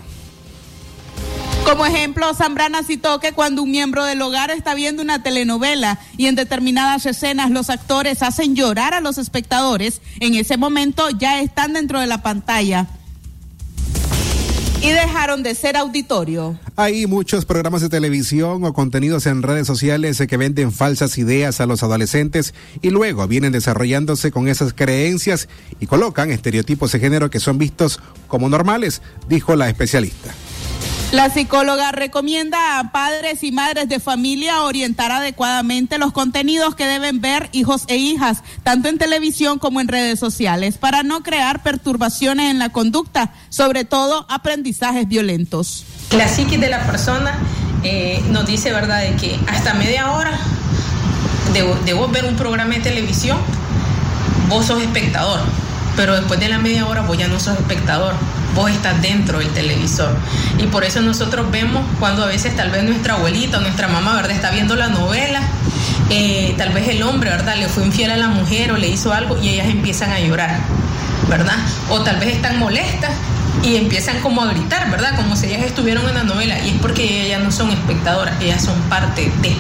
Como 1.69 1.85
ejemplo, 1.85 2.33
Zambrana 2.33 2.83
citó 2.83 3.21
que 3.21 3.33
cuando 3.33 3.63
un 3.63 3.71
miembro 3.71 4.03
del 4.07 4.23
hogar 4.23 4.51
está 4.51 4.73
viendo 4.73 5.03
una 5.03 5.23
telenovela 5.23 5.99
y 6.17 6.25
en 6.25 6.35
determinadas 6.35 7.05
escenas 7.05 7.51
los 7.51 7.69
actores 7.69 8.23
hacen 8.23 8.57
llorar 8.57 8.95
a 8.95 9.03
los 9.03 9.19
espectadores, 9.19 10.01
en 10.21 10.35
ese 10.35 10.57
momento 10.57 11.11
ya 11.11 11.43
están 11.43 11.75
dentro 11.75 12.01
de 12.01 12.07
la 12.07 12.23
pantalla. 12.23 12.87
Y 14.81 14.89
dejaron 14.89 15.43
de 15.43 15.55
ser 15.55 15.77
auditorio. 15.77 16.59
Hay 16.77 17.07
muchos 17.07 17.45
programas 17.45 17.83
de 17.83 17.91
televisión 17.91 18.65
o 18.65 18.73
contenidos 18.73 19.27
en 19.27 19.43
redes 19.43 19.67
sociales 19.67 20.23
que 20.27 20.37
venden 20.39 20.73
falsas 20.73 21.19
ideas 21.19 21.61
a 21.61 21.67
los 21.67 21.83
adolescentes 21.83 22.55
y 22.81 22.89
luego 22.89 23.29
vienen 23.29 23.53
desarrollándose 23.53 24.31
con 24.31 24.49
esas 24.49 24.73
creencias 24.73 25.51
y 25.81 25.87
colocan 25.87 26.31
estereotipos 26.31 26.93
de 26.93 27.01
género 27.01 27.29
que 27.29 27.41
son 27.41 27.59
vistos 27.59 28.01
como 28.27 28.49
normales, 28.49 29.03
dijo 29.29 29.55
la 29.55 29.69
especialista. 29.69 30.33
La 31.11 31.31
psicóloga 31.31 31.91
recomienda 31.91 32.79
a 32.79 32.93
padres 32.93 33.43
y 33.43 33.50
madres 33.50 33.88
de 33.88 33.99
familia 33.99 34.61
orientar 34.65 35.11
adecuadamente 35.11 35.97
los 35.97 36.12
contenidos 36.12 36.75
que 36.75 36.85
deben 36.85 37.23
ver 37.23 37.49
hijos 37.53 37.85
e 37.88 37.97
hijas, 37.97 38.43
tanto 38.62 38.91
en 38.91 38.99
televisión 38.99 39.59
como 39.59 39.81
en 39.81 39.88
redes 39.88 40.19
sociales, 40.19 40.77
para 40.77 41.03
no 41.05 41.23
crear 41.23 41.62
perturbaciones 41.62 42.50
en 42.50 42.59
la 42.59 42.69
conducta, 42.69 43.33
sobre 43.49 43.87
todo 43.87 44.27
aprendizajes 44.29 45.09
violentos. 45.09 45.87
La 46.11 46.29
psiquis 46.29 46.61
de 46.61 46.69
la 46.69 46.85
persona 46.85 47.38
eh, 47.85 48.23
nos 48.29 48.47
dice, 48.47 48.71
¿verdad?, 48.71 49.00
de 49.00 49.17
que 49.17 49.41
hasta 49.49 49.73
media 49.73 50.12
hora 50.12 50.38
de, 51.55 51.75
de 51.87 51.93
vos 51.95 52.12
ver 52.12 52.27
un 52.27 52.37
programa 52.37 52.75
de 52.75 52.81
televisión, 52.81 53.38
vos 54.50 54.67
sos 54.67 54.83
espectador, 54.83 55.41
pero 55.99 56.14
después 56.14 56.38
de 56.38 56.49
la 56.49 56.59
media 56.59 56.87
hora 56.87 57.02
vos 57.02 57.19
ya 57.19 57.26
no 57.26 57.40
sos 57.40 57.59
espectador 57.59 58.14
vos 58.55 58.71
estás 58.71 59.00
dentro 59.02 59.38
del 59.38 59.49
televisor. 59.50 60.17
Y 60.59 60.67
por 60.67 60.85
eso 60.85 61.00
nosotros 61.00 61.50
vemos 61.50 61.85
cuando 62.00 62.25
a 62.25 62.26
veces 62.26 62.57
tal 62.57 62.71
vez 62.71 62.85
nuestra 62.85 63.14
abuelita 63.14 63.59
o 63.59 63.61
nuestra 63.61 63.88
mamá, 63.88 64.17
¿verdad?, 64.17 64.33
está 64.33 64.50
viendo 64.50 64.75
la 64.75 64.88
novela, 64.88 65.40
eh, 66.11 66.55
tal 66.57 66.71
vez 66.71 66.88
el 66.88 67.02
hombre, 67.02 67.31
¿verdad?, 67.31 67.57
le 67.57 67.69
fue 67.69 67.85
infiel 67.85 68.11
a 68.11 68.17
la 68.17 68.28
mujer 68.28 68.73
o 68.73 68.76
le 68.76 68.88
hizo 68.88 69.12
algo 69.12 69.38
y 69.40 69.50
ellas 69.50 69.69
empiezan 69.69 70.11
a 70.11 70.21
llorar, 70.21 70.59
¿verdad? 71.28 71.57
O 71.88 72.00
tal 72.00 72.19
vez 72.19 72.35
están 72.35 72.59
molestas 72.59 73.11
y 73.62 73.76
empiezan 73.76 74.21
como 74.21 74.43
a 74.43 74.47
gritar, 74.47 74.90
¿verdad? 74.90 75.17
Como 75.17 75.37
si 75.37 75.47
ellas 75.47 75.62
estuvieran 75.62 76.09
en 76.09 76.14
la 76.14 76.25
novela. 76.25 76.59
Y 76.64 76.71
es 76.71 76.76
porque 76.81 77.26
ellas 77.26 77.43
no 77.43 77.52
son 77.52 77.71
espectadoras, 77.71 78.40
ellas 78.40 78.64
son 78.64 78.75
parte 78.88 79.33
de 79.40 79.57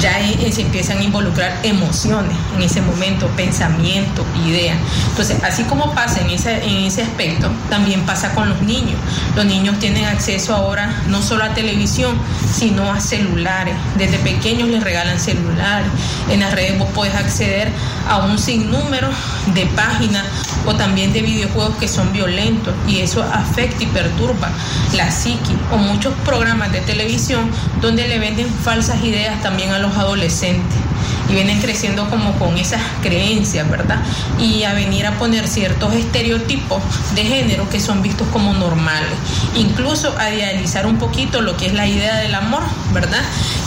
ya 0.00 0.18
se 0.52 0.62
empiezan 0.62 0.98
a 0.98 1.02
involucrar 1.02 1.58
emociones 1.62 2.36
en 2.56 2.62
ese 2.62 2.80
momento, 2.80 3.26
pensamiento, 3.36 4.24
idea. 4.46 4.76
Entonces, 5.10 5.42
así 5.44 5.64
como 5.64 5.94
pasa 5.94 6.20
en 6.20 6.30
ese, 6.30 6.64
en 6.64 6.84
ese 6.84 7.02
aspecto, 7.02 7.50
también 7.68 8.04
pasa 8.06 8.34
con 8.34 8.48
los 8.48 8.62
niños. 8.62 8.98
Los 9.36 9.44
niños 9.44 9.78
tienen 9.78 10.06
acceso 10.06 10.54
ahora 10.54 11.02
no 11.08 11.22
solo 11.22 11.44
a 11.44 11.50
televisión, 11.54 12.16
sino 12.52 12.90
a 12.90 13.00
celulares. 13.00 13.74
Desde 13.96 14.18
pequeños 14.18 14.68
les 14.68 14.82
regalan 14.82 15.20
celulares. 15.20 15.88
En 16.30 16.40
las 16.40 16.52
redes 16.52 16.78
vos 16.78 16.88
podés 16.90 17.14
acceder 17.14 17.70
a 18.10 18.18
un 18.18 18.38
sinnúmero 18.38 19.08
de 19.54 19.66
páginas 19.66 20.26
o 20.66 20.74
también 20.74 21.12
de 21.12 21.22
videojuegos 21.22 21.76
que 21.76 21.86
son 21.86 22.12
violentos 22.12 22.74
y 22.88 22.98
eso 22.98 23.22
afecta 23.22 23.84
y 23.84 23.86
perturba 23.86 24.50
la 24.96 25.10
psiqui 25.10 25.56
o 25.72 25.78
muchos 25.78 26.12
programas 26.24 26.72
de 26.72 26.80
televisión 26.80 27.48
donde 27.80 28.08
le 28.08 28.18
venden 28.18 28.48
falsas 28.64 29.02
ideas 29.04 29.40
también 29.42 29.70
a 29.70 29.78
los 29.78 29.96
adolescentes 29.96 30.89
y 31.30 31.34
vienen 31.34 31.60
creciendo 31.60 32.08
como 32.10 32.32
con 32.38 32.58
esas 32.58 32.80
creencias, 33.02 33.68
¿verdad? 33.70 34.02
Y 34.38 34.64
a 34.64 34.72
venir 34.72 35.06
a 35.06 35.18
poner 35.18 35.46
ciertos 35.46 35.94
estereotipos 35.94 36.82
de 37.14 37.24
género 37.24 37.68
que 37.68 37.80
son 37.80 38.02
vistos 38.02 38.26
como 38.28 38.52
normales. 38.54 39.10
Incluso 39.54 40.16
a 40.18 40.30
idealizar 40.30 40.86
un 40.86 40.98
poquito 40.98 41.40
lo 41.40 41.56
que 41.56 41.66
es 41.66 41.72
la 41.72 41.86
idea 41.86 42.16
del 42.16 42.34
amor, 42.34 42.62
¿verdad? 42.92 43.22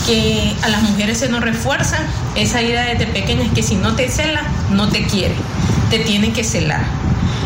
Que 0.06 0.54
a 0.62 0.68
las 0.68 0.82
mujeres 0.82 1.18
se 1.18 1.28
nos 1.28 1.40
refuerza 1.42 1.98
esa 2.34 2.62
idea 2.62 2.84
desde 2.84 3.06
pequeñas 3.06 3.48
que 3.54 3.62
si 3.62 3.76
no 3.76 3.94
te 3.94 4.08
cela, 4.08 4.42
no 4.70 4.88
te 4.88 5.04
quiere, 5.06 5.34
te 5.90 6.00
tiene 6.00 6.32
que 6.32 6.44
celar. 6.44 6.82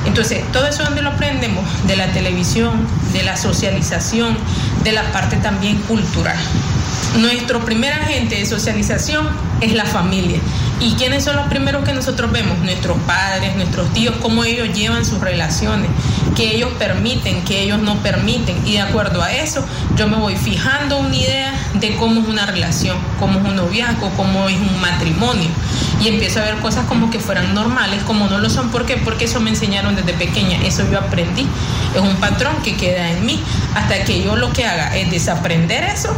Entonces, 0.07 0.43
todo 0.53 0.67
eso 0.67 0.85
donde 0.85 1.03
lo 1.03 1.11
aprendemos, 1.11 1.65
de 1.87 1.97
la 1.97 2.07
televisión, 2.13 2.87
de 3.13 3.23
la 3.23 3.37
socialización, 3.37 4.37
de 4.83 4.93
la 4.93 5.03
parte 5.13 5.37
también 5.37 5.77
cultural. 5.83 6.37
Nuestro 7.17 7.65
primer 7.65 7.93
agente 7.93 8.37
de 8.37 8.47
socialización 8.47 9.27
es 9.61 9.73
la 9.73 9.87
familia. 9.87 10.39
¿Y 10.81 10.93
quiénes 10.93 11.25
son 11.25 11.35
los 11.35 11.49
primeros 11.49 11.85
que 11.85 11.93
nosotros 11.93 12.31
vemos? 12.31 12.59
Nuestros 12.59 12.97
padres, 12.99 13.57
nuestros 13.57 13.93
tíos, 13.93 14.15
cómo 14.23 14.45
ellos 14.45 14.69
llevan 14.73 15.05
sus 15.05 15.19
relaciones, 15.21 15.91
que 16.37 16.55
ellos 16.55 16.71
permiten, 16.79 17.45
que 17.45 17.63
ellos 17.63 17.81
no 17.81 17.97
permiten. 17.97 18.57
Y 18.65 18.75
de 18.75 18.83
acuerdo 18.83 19.23
a 19.23 19.33
eso, 19.33 19.65
yo 19.97 20.07
me 20.07 20.17
voy 20.17 20.37
fijando 20.37 20.99
una 20.99 21.17
idea 21.17 21.53
de 21.75 21.97
cómo 21.97 22.21
es 22.21 22.29
una 22.29 22.47
relación, 22.47 22.97
cómo 23.19 23.41
es 23.41 23.45
un 23.45 23.57
noviazgo, 23.57 24.11
cómo 24.11 24.49
es 24.49 24.57
un 24.57 24.81
matrimonio. 24.81 25.49
Y 26.01 26.09
empiezo 26.09 26.39
a 26.39 26.45
ver 26.45 26.57
cosas 26.59 26.87
como 26.87 27.11
que 27.11 27.19
fueran 27.19 27.55
normales, 27.55 28.05
como 28.05 28.29
no 28.29 28.39
lo 28.39 28.49
son. 28.49 28.71
¿Por 28.71 28.87
qué? 28.87 28.99
Porque 28.99 29.25
eso 29.25 29.41
me 29.41 29.51
enseñaron 29.51 29.97
desde 29.97 30.13
pequeña, 30.13 30.63
eso 30.63 30.89
yo 30.93 30.99
aprendí. 31.01 31.49
Es 31.97 32.01
un 32.01 32.15
patrón 32.17 32.55
que 32.63 32.77
queda 32.77 33.11
en 33.11 33.27
mí. 33.27 33.43
Hasta 33.75 34.05
que 34.05 34.23
yo 34.23 34.37
lo 34.37 34.53
que 34.53 34.65
haga 34.65 34.97
es 34.97 35.11
desaprender 35.11 35.83
eso 35.83 36.15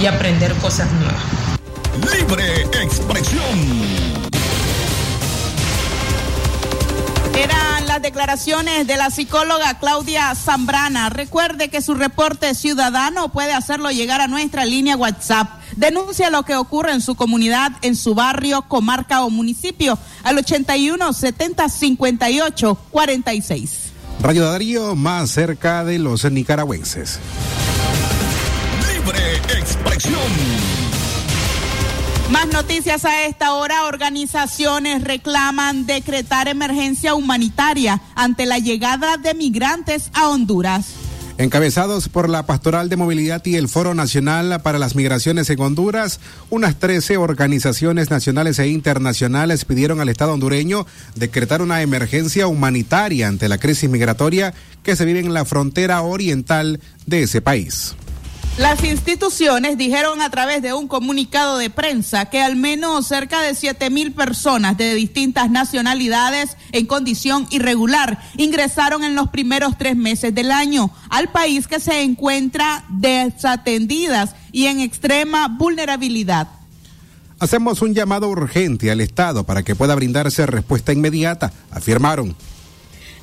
y 0.00 0.06
aprender 0.06 0.54
cosas 0.56 0.90
nuevas. 0.92 1.22
Libre 2.18 2.62
expresión. 2.82 3.42
Eran 7.34 7.86
las 7.86 8.00
declaraciones 8.02 8.86
de 8.86 8.96
la 8.96 9.10
psicóloga 9.10 9.78
Claudia 9.78 10.34
Zambrana. 10.34 11.10
Recuerde 11.10 11.68
que 11.68 11.82
su 11.82 11.94
reporte 11.94 12.54
ciudadano 12.54 13.30
puede 13.30 13.52
hacerlo 13.52 13.90
llegar 13.90 14.20
a 14.20 14.28
nuestra 14.28 14.64
línea 14.64 14.96
WhatsApp. 14.96 15.48
Denuncia 15.76 16.30
lo 16.30 16.42
que 16.44 16.56
ocurre 16.56 16.92
en 16.92 17.02
su 17.02 17.14
comunidad, 17.14 17.72
en 17.82 17.96
su 17.96 18.14
barrio, 18.14 18.62
comarca 18.62 19.24
o 19.24 19.30
municipio 19.30 19.98
al 20.22 20.38
81 20.38 21.12
70 21.12 21.68
58 21.68 22.78
46. 22.90 23.70
Radio 24.20 24.50
Darío 24.50 24.94
más 24.94 25.30
cerca 25.30 25.84
de 25.84 25.98
los 25.98 26.24
nicaragüenses 26.30 27.20
expresión. 29.14 30.20
Más 32.30 32.48
noticias 32.48 33.04
a 33.04 33.24
esta 33.26 33.54
hora. 33.54 33.84
Organizaciones 33.84 35.04
reclaman 35.04 35.86
decretar 35.86 36.48
emergencia 36.48 37.14
humanitaria 37.14 38.02
ante 38.14 38.46
la 38.46 38.58
llegada 38.58 39.16
de 39.16 39.34
migrantes 39.34 40.10
a 40.12 40.28
Honduras. 40.28 40.94
Encabezados 41.38 42.08
por 42.08 42.30
la 42.30 42.46
Pastoral 42.46 42.88
de 42.88 42.96
Movilidad 42.96 43.44
y 43.44 43.56
el 43.56 43.68
Foro 43.68 43.94
Nacional 43.94 44.62
para 44.62 44.78
las 44.78 44.96
Migraciones 44.96 45.50
en 45.50 45.60
Honduras, 45.60 46.18
unas 46.48 46.76
13 46.76 47.18
organizaciones 47.18 48.10
nacionales 48.10 48.58
e 48.58 48.68
internacionales 48.68 49.66
pidieron 49.66 50.00
al 50.00 50.08
Estado 50.08 50.32
hondureño 50.32 50.86
decretar 51.14 51.60
una 51.60 51.82
emergencia 51.82 52.46
humanitaria 52.46 53.28
ante 53.28 53.50
la 53.50 53.58
crisis 53.58 53.90
migratoria 53.90 54.54
que 54.82 54.96
se 54.96 55.04
vive 55.04 55.20
en 55.20 55.34
la 55.34 55.44
frontera 55.44 56.00
oriental 56.00 56.80
de 57.04 57.24
ese 57.24 57.42
país. 57.42 57.94
Las 58.58 58.82
instituciones 58.84 59.76
dijeron 59.76 60.22
a 60.22 60.30
través 60.30 60.62
de 60.62 60.72
un 60.72 60.88
comunicado 60.88 61.58
de 61.58 61.68
prensa 61.68 62.30
que 62.30 62.40
al 62.40 62.56
menos 62.56 63.06
cerca 63.06 63.42
de 63.42 63.54
7 63.54 63.90
mil 63.90 64.12
personas 64.12 64.78
de 64.78 64.94
distintas 64.94 65.50
nacionalidades 65.50 66.56
en 66.72 66.86
condición 66.86 67.46
irregular 67.50 68.18
ingresaron 68.38 69.04
en 69.04 69.14
los 69.14 69.28
primeros 69.28 69.76
tres 69.76 69.94
meses 69.94 70.34
del 70.34 70.50
año 70.50 70.90
al 71.10 71.30
país 71.30 71.68
que 71.68 71.80
se 71.80 72.00
encuentra 72.00 72.86
desatendidas 72.88 74.34
y 74.52 74.66
en 74.66 74.80
extrema 74.80 75.48
vulnerabilidad. 75.48 76.48
Hacemos 77.38 77.82
un 77.82 77.92
llamado 77.94 78.30
urgente 78.30 78.90
al 78.90 79.02
Estado 79.02 79.44
para 79.44 79.64
que 79.64 79.74
pueda 79.74 79.94
brindarse 79.94 80.46
respuesta 80.46 80.94
inmediata, 80.94 81.52
afirmaron. 81.70 82.34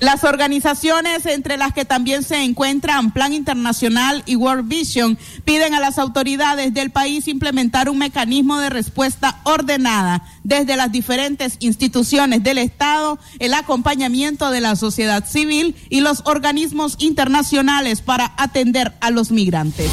Las 0.04 0.26
organizaciones, 0.26 1.26
entre 1.26 1.56
las 1.56 1.72
que 1.72 1.86
también 1.86 2.24
se 2.24 2.44
encuentran 2.44 3.12
Plan 3.12 3.32
Internacional 3.32 4.22
y 4.26 4.36
World 4.36 4.68
Vision, 4.68 5.18
piden 5.46 5.74
a 5.74 5.80
las 5.80 5.98
autoridades 5.98 6.74
del 6.74 6.90
país 6.90 7.30
implementar 7.30 7.88
un 7.88 8.00
mecanismo 8.00 8.60
de 8.60 8.70
respuesta 8.70 9.40
ordenada 9.44 10.26
desde 10.44 10.76
las 10.76 10.92
diferentes 10.92 11.56
instituciones 11.62 12.44
del 12.44 12.58
Estado, 12.58 13.18
el 13.40 13.54
acompañamiento 13.54 14.52
de 14.52 14.60
la 14.60 14.76
sociedad 14.76 15.26
civil 15.26 15.74
y 15.88 16.02
los 16.02 16.22
organismos 16.26 16.98
internacionales 17.00 18.02
para 18.02 18.34
atender 18.36 18.92
a 19.00 19.10
los 19.10 19.32
migrantes. 19.32 19.90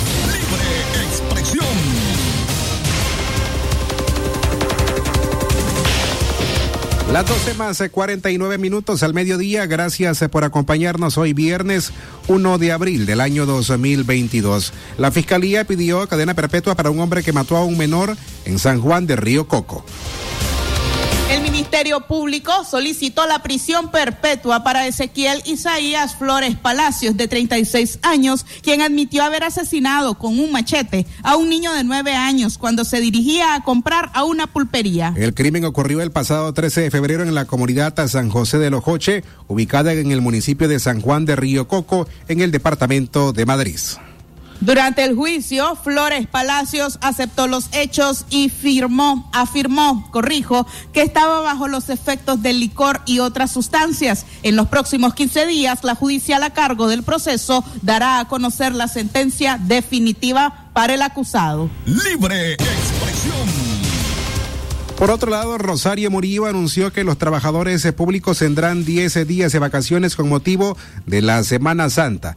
Las 7.12 7.26
12 7.26 7.54
más 7.54 7.82
49 7.90 8.54
eh, 8.54 8.58
minutos 8.58 9.02
al 9.02 9.14
mediodía. 9.14 9.66
Gracias 9.66 10.22
eh, 10.22 10.28
por 10.28 10.44
acompañarnos 10.44 11.18
hoy 11.18 11.32
viernes 11.32 11.90
1 12.28 12.58
de 12.58 12.70
abril 12.70 13.04
del 13.04 13.20
año 13.20 13.46
2022. 13.46 14.72
La 14.96 15.10
fiscalía 15.10 15.64
pidió 15.64 16.06
cadena 16.06 16.34
perpetua 16.34 16.76
para 16.76 16.90
un 16.90 17.00
hombre 17.00 17.24
que 17.24 17.32
mató 17.32 17.56
a 17.56 17.64
un 17.64 17.76
menor 17.76 18.16
en 18.44 18.60
San 18.60 18.80
Juan 18.80 19.08
de 19.08 19.16
Río 19.16 19.48
Coco. 19.48 19.84
El 21.30 21.42
Ministerio 21.42 22.00
Público 22.08 22.50
solicitó 22.68 23.24
la 23.24 23.40
prisión 23.40 23.92
perpetua 23.92 24.64
para 24.64 24.88
Ezequiel 24.88 25.40
Isaías 25.44 26.16
Flores 26.16 26.56
Palacios, 26.56 27.16
de 27.16 27.28
36 27.28 28.00
años, 28.02 28.44
quien 28.62 28.80
admitió 28.80 29.22
haber 29.22 29.44
asesinado 29.44 30.18
con 30.18 30.40
un 30.40 30.50
machete 30.50 31.06
a 31.22 31.36
un 31.36 31.48
niño 31.48 31.72
de 31.72 31.84
9 31.84 32.14
años 32.14 32.58
cuando 32.58 32.84
se 32.84 33.00
dirigía 33.00 33.54
a 33.54 33.62
comprar 33.62 34.10
a 34.12 34.24
una 34.24 34.48
pulpería. 34.48 35.14
El 35.16 35.32
crimen 35.32 35.64
ocurrió 35.64 36.02
el 36.02 36.10
pasado 36.10 36.52
13 36.52 36.80
de 36.80 36.90
febrero 36.90 37.22
en 37.22 37.32
la 37.32 37.44
comunidad 37.44 37.94
San 38.08 38.28
José 38.28 38.58
de 38.58 38.70
Lojoche, 38.70 39.22
ubicada 39.46 39.92
en 39.92 40.10
el 40.10 40.20
municipio 40.20 40.66
de 40.66 40.80
San 40.80 41.00
Juan 41.00 41.26
de 41.26 41.36
Río 41.36 41.68
Coco, 41.68 42.08
en 42.26 42.40
el 42.40 42.50
departamento 42.50 43.32
de 43.32 43.46
Madrid. 43.46 43.78
Durante 44.60 45.04
el 45.04 45.16
juicio, 45.16 45.74
Flores 45.74 46.26
Palacios 46.26 46.98
aceptó 47.00 47.46
los 47.46 47.70
hechos 47.72 48.26
y 48.28 48.50
firmó, 48.50 49.30
afirmó, 49.32 50.10
corrijo, 50.10 50.66
que 50.92 51.00
estaba 51.00 51.40
bajo 51.40 51.66
los 51.66 51.88
efectos 51.88 52.42
del 52.42 52.60
licor 52.60 53.00
y 53.06 53.20
otras 53.20 53.50
sustancias. 53.50 54.26
En 54.42 54.56
los 54.56 54.68
próximos 54.68 55.14
15 55.14 55.46
días, 55.46 55.82
la 55.82 55.94
judicial 55.94 56.42
a 56.42 56.50
cargo 56.50 56.88
del 56.88 57.02
proceso 57.02 57.64
dará 57.80 58.20
a 58.20 58.28
conocer 58.28 58.74
la 58.74 58.86
sentencia 58.86 59.58
definitiva 59.58 60.68
para 60.74 60.92
el 60.92 61.00
acusado. 61.00 61.70
Libre 61.86 62.52
expresión. 62.52 63.70
Por 65.00 65.10
otro 65.10 65.30
lado, 65.30 65.56
Rosario 65.56 66.10
Murillo 66.10 66.44
anunció 66.44 66.92
que 66.92 67.04
los 67.04 67.16
trabajadores 67.16 67.90
públicos 67.92 68.40
tendrán 68.40 68.84
10 68.84 69.26
días 69.26 69.50
de 69.50 69.58
vacaciones 69.58 70.14
con 70.14 70.28
motivo 70.28 70.76
de 71.06 71.22
la 71.22 71.42
Semana 71.42 71.88
Santa. 71.88 72.36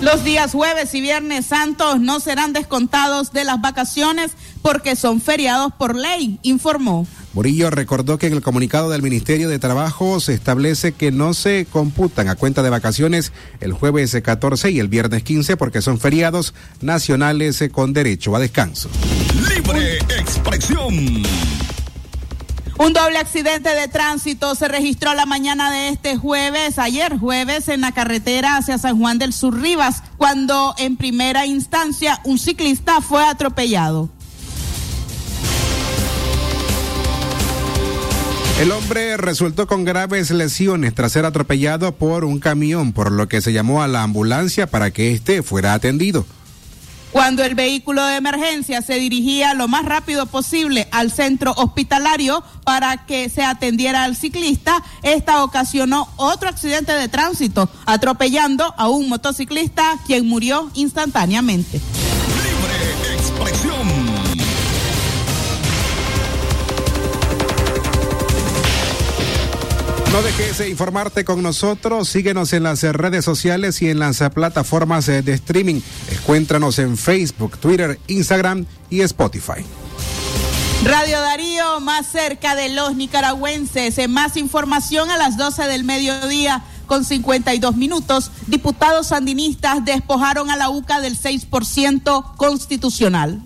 Los 0.00 0.22
días 0.22 0.52
jueves 0.52 0.94
y 0.94 1.00
viernes 1.00 1.46
santos 1.46 1.98
no 1.98 2.20
serán 2.20 2.52
descontados 2.52 3.32
de 3.32 3.44
las 3.44 3.60
vacaciones 3.60 4.30
porque 4.62 4.94
son 4.94 5.20
feriados 5.20 5.72
por 5.76 5.96
ley, 5.96 6.38
informó. 6.42 7.04
Murillo 7.32 7.70
recordó 7.70 8.16
que 8.16 8.28
en 8.28 8.32
el 8.32 8.40
comunicado 8.40 8.90
del 8.90 9.02
Ministerio 9.02 9.48
de 9.48 9.58
Trabajo 9.58 10.20
se 10.20 10.34
establece 10.34 10.92
que 10.92 11.10
no 11.10 11.34
se 11.34 11.66
computan 11.66 12.28
a 12.28 12.36
cuenta 12.36 12.62
de 12.62 12.70
vacaciones 12.70 13.32
el 13.60 13.72
jueves 13.72 14.16
14 14.22 14.70
y 14.70 14.78
el 14.78 14.86
viernes 14.86 15.24
15 15.24 15.56
porque 15.56 15.82
son 15.82 15.98
feriados 15.98 16.54
nacionales 16.80 17.62
con 17.72 17.92
derecho 17.92 18.36
a 18.36 18.38
descanso. 18.38 18.88
Libre 19.48 19.98
expresión. 20.16 21.24
Un 22.78 22.92
doble 22.92 23.18
accidente 23.18 23.74
de 23.74 23.88
tránsito 23.88 24.54
se 24.54 24.68
registró 24.68 25.12
la 25.14 25.26
mañana 25.26 25.72
de 25.72 25.88
este 25.88 26.16
jueves, 26.16 26.78
ayer 26.78 27.18
jueves, 27.18 27.66
en 27.66 27.80
la 27.80 27.90
carretera 27.90 28.56
hacia 28.56 28.78
San 28.78 28.98
Juan 28.98 29.18
del 29.18 29.32
Sur 29.32 29.60
Rivas, 29.60 30.04
cuando 30.16 30.76
en 30.78 30.96
primera 30.96 31.44
instancia 31.44 32.20
un 32.22 32.38
ciclista 32.38 33.00
fue 33.00 33.26
atropellado. 33.26 34.08
El 38.60 38.70
hombre 38.70 39.16
resultó 39.16 39.66
con 39.66 39.84
graves 39.84 40.30
lesiones 40.30 40.94
tras 40.94 41.12
ser 41.12 41.24
atropellado 41.24 41.96
por 41.96 42.24
un 42.24 42.38
camión, 42.38 42.92
por 42.92 43.10
lo 43.10 43.26
que 43.26 43.40
se 43.40 43.52
llamó 43.52 43.82
a 43.82 43.88
la 43.88 44.04
ambulancia 44.04 44.68
para 44.68 44.92
que 44.92 45.12
éste 45.12 45.42
fuera 45.42 45.74
atendido. 45.74 46.26
Cuando 47.12 47.42
el 47.42 47.54
vehículo 47.54 48.04
de 48.04 48.16
emergencia 48.16 48.82
se 48.82 48.94
dirigía 48.94 49.54
lo 49.54 49.66
más 49.66 49.84
rápido 49.84 50.26
posible 50.26 50.88
al 50.90 51.10
centro 51.10 51.52
hospitalario 51.56 52.44
para 52.64 53.06
que 53.06 53.28
se 53.30 53.42
atendiera 53.42 54.04
al 54.04 54.14
ciclista, 54.14 54.82
esta 55.02 55.42
ocasionó 55.42 56.08
otro 56.16 56.48
accidente 56.48 56.92
de 56.92 57.08
tránsito, 57.08 57.68
atropellando 57.86 58.74
a 58.76 58.88
un 58.88 59.08
motociclista 59.08 59.98
quien 60.06 60.28
murió 60.28 60.70
instantáneamente. 60.74 61.80
No 70.12 70.22
dejes 70.22 70.58
de 70.58 70.70
informarte 70.70 71.24
con 71.24 71.42
nosotros. 71.42 72.08
Síguenos 72.08 72.54
en 72.54 72.62
las 72.62 72.82
redes 72.82 73.24
sociales 73.24 73.82
y 73.82 73.90
en 73.90 73.98
las 73.98 74.22
plataformas 74.34 75.06
de 75.06 75.32
streaming. 75.34 75.80
Encuéntranos 76.10 76.78
en 76.78 76.96
Facebook, 76.96 77.58
Twitter, 77.58 78.00
Instagram 78.06 78.64
y 78.88 79.02
Spotify. 79.02 79.64
Radio 80.84 81.20
Darío, 81.20 81.80
más 81.80 82.06
cerca 82.06 82.54
de 82.54 82.70
los 82.70 82.96
nicaragüenses. 82.96 83.98
En 83.98 84.10
más 84.10 84.36
información 84.38 85.10
a 85.10 85.18
las 85.18 85.36
12 85.36 85.64
del 85.64 85.84
mediodía 85.84 86.62
con 86.86 87.04
52 87.04 87.76
minutos. 87.76 88.30
Diputados 88.46 89.08
sandinistas 89.08 89.84
despojaron 89.84 90.50
a 90.50 90.56
la 90.56 90.70
UCA 90.70 91.00
del 91.00 91.20
6% 91.20 92.36
constitucional. 92.36 93.42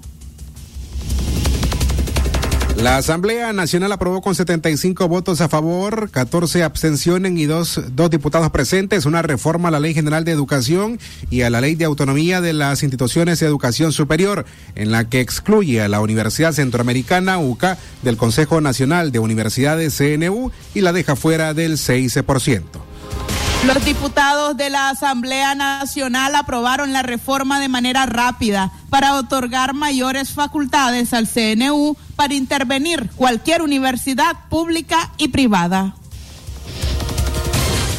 La 2.77 2.97
Asamblea 2.97 3.53
Nacional 3.53 3.93
aprobó 3.93 4.23
con 4.23 4.35
75 4.35 5.07
votos 5.07 5.41
a 5.41 5.49
favor, 5.49 6.11
14 6.11 6.63
abstenciones 6.63 7.33
y 7.33 7.47
dos, 7.47 7.81
dos 7.93 8.11
diputados 8.11 8.51
presentes 8.51 9.07
una 9.07 9.23
reforma 9.23 9.69
a 9.69 9.71
la 9.71 9.79
Ley 9.79 9.95
General 9.95 10.25
de 10.25 10.33
Educación 10.33 10.99
y 11.31 11.43
a 11.43 11.51
la 11.51 11.61
Ley 11.61 11.75
de 11.75 11.85
Autonomía 11.85 12.41
de 12.41 12.55
las 12.55 12.83
Instituciones 12.83 13.39
de 13.41 13.47
Educación 13.47 13.93
Superior, 13.93 14.47
en 14.75 14.91
la 14.91 15.09
que 15.09 15.21
excluye 15.21 15.83
a 15.83 15.89
la 15.89 16.01
Universidad 16.01 16.53
Centroamericana, 16.53 17.39
UCA, 17.39 17.79
del 18.03 18.17
Consejo 18.17 18.61
Nacional 18.61 19.13
de 19.13 19.19
Universidades, 19.19 19.97
CNU, 19.97 20.51
y 20.75 20.81
la 20.81 20.93
deja 20.93 21.15
fuera 21.15 21.55
del 21.55 21.75
6%. 21.75 22.63
Los 23.67 23.85
diputados 23.85 24.57
de 24.57 24.71
la 24.71 24.89
Asamblea 24.89 25.55
Nacional 25.55 26.35
aprobaron 26.35 26.93
la 26.93 27.03
reforma 27.03 27.61
de 27.61 27.69
manera 27.69 28.07
rápida 28.07 28.73
para 28.91 29.15
otorgar 29.15 29.73
mayores 29.73 30.31
facultades 30.31 31.15
al 31.15 31.29
CNU 31.29 31.97
para 32.17 32.35
intervenir 32.35 33.09
cualquier 33.15 33.63
universidad 33.63 34.49
pública 34.49 35.13
y 35.17 35.29
privada. 35.29 35.95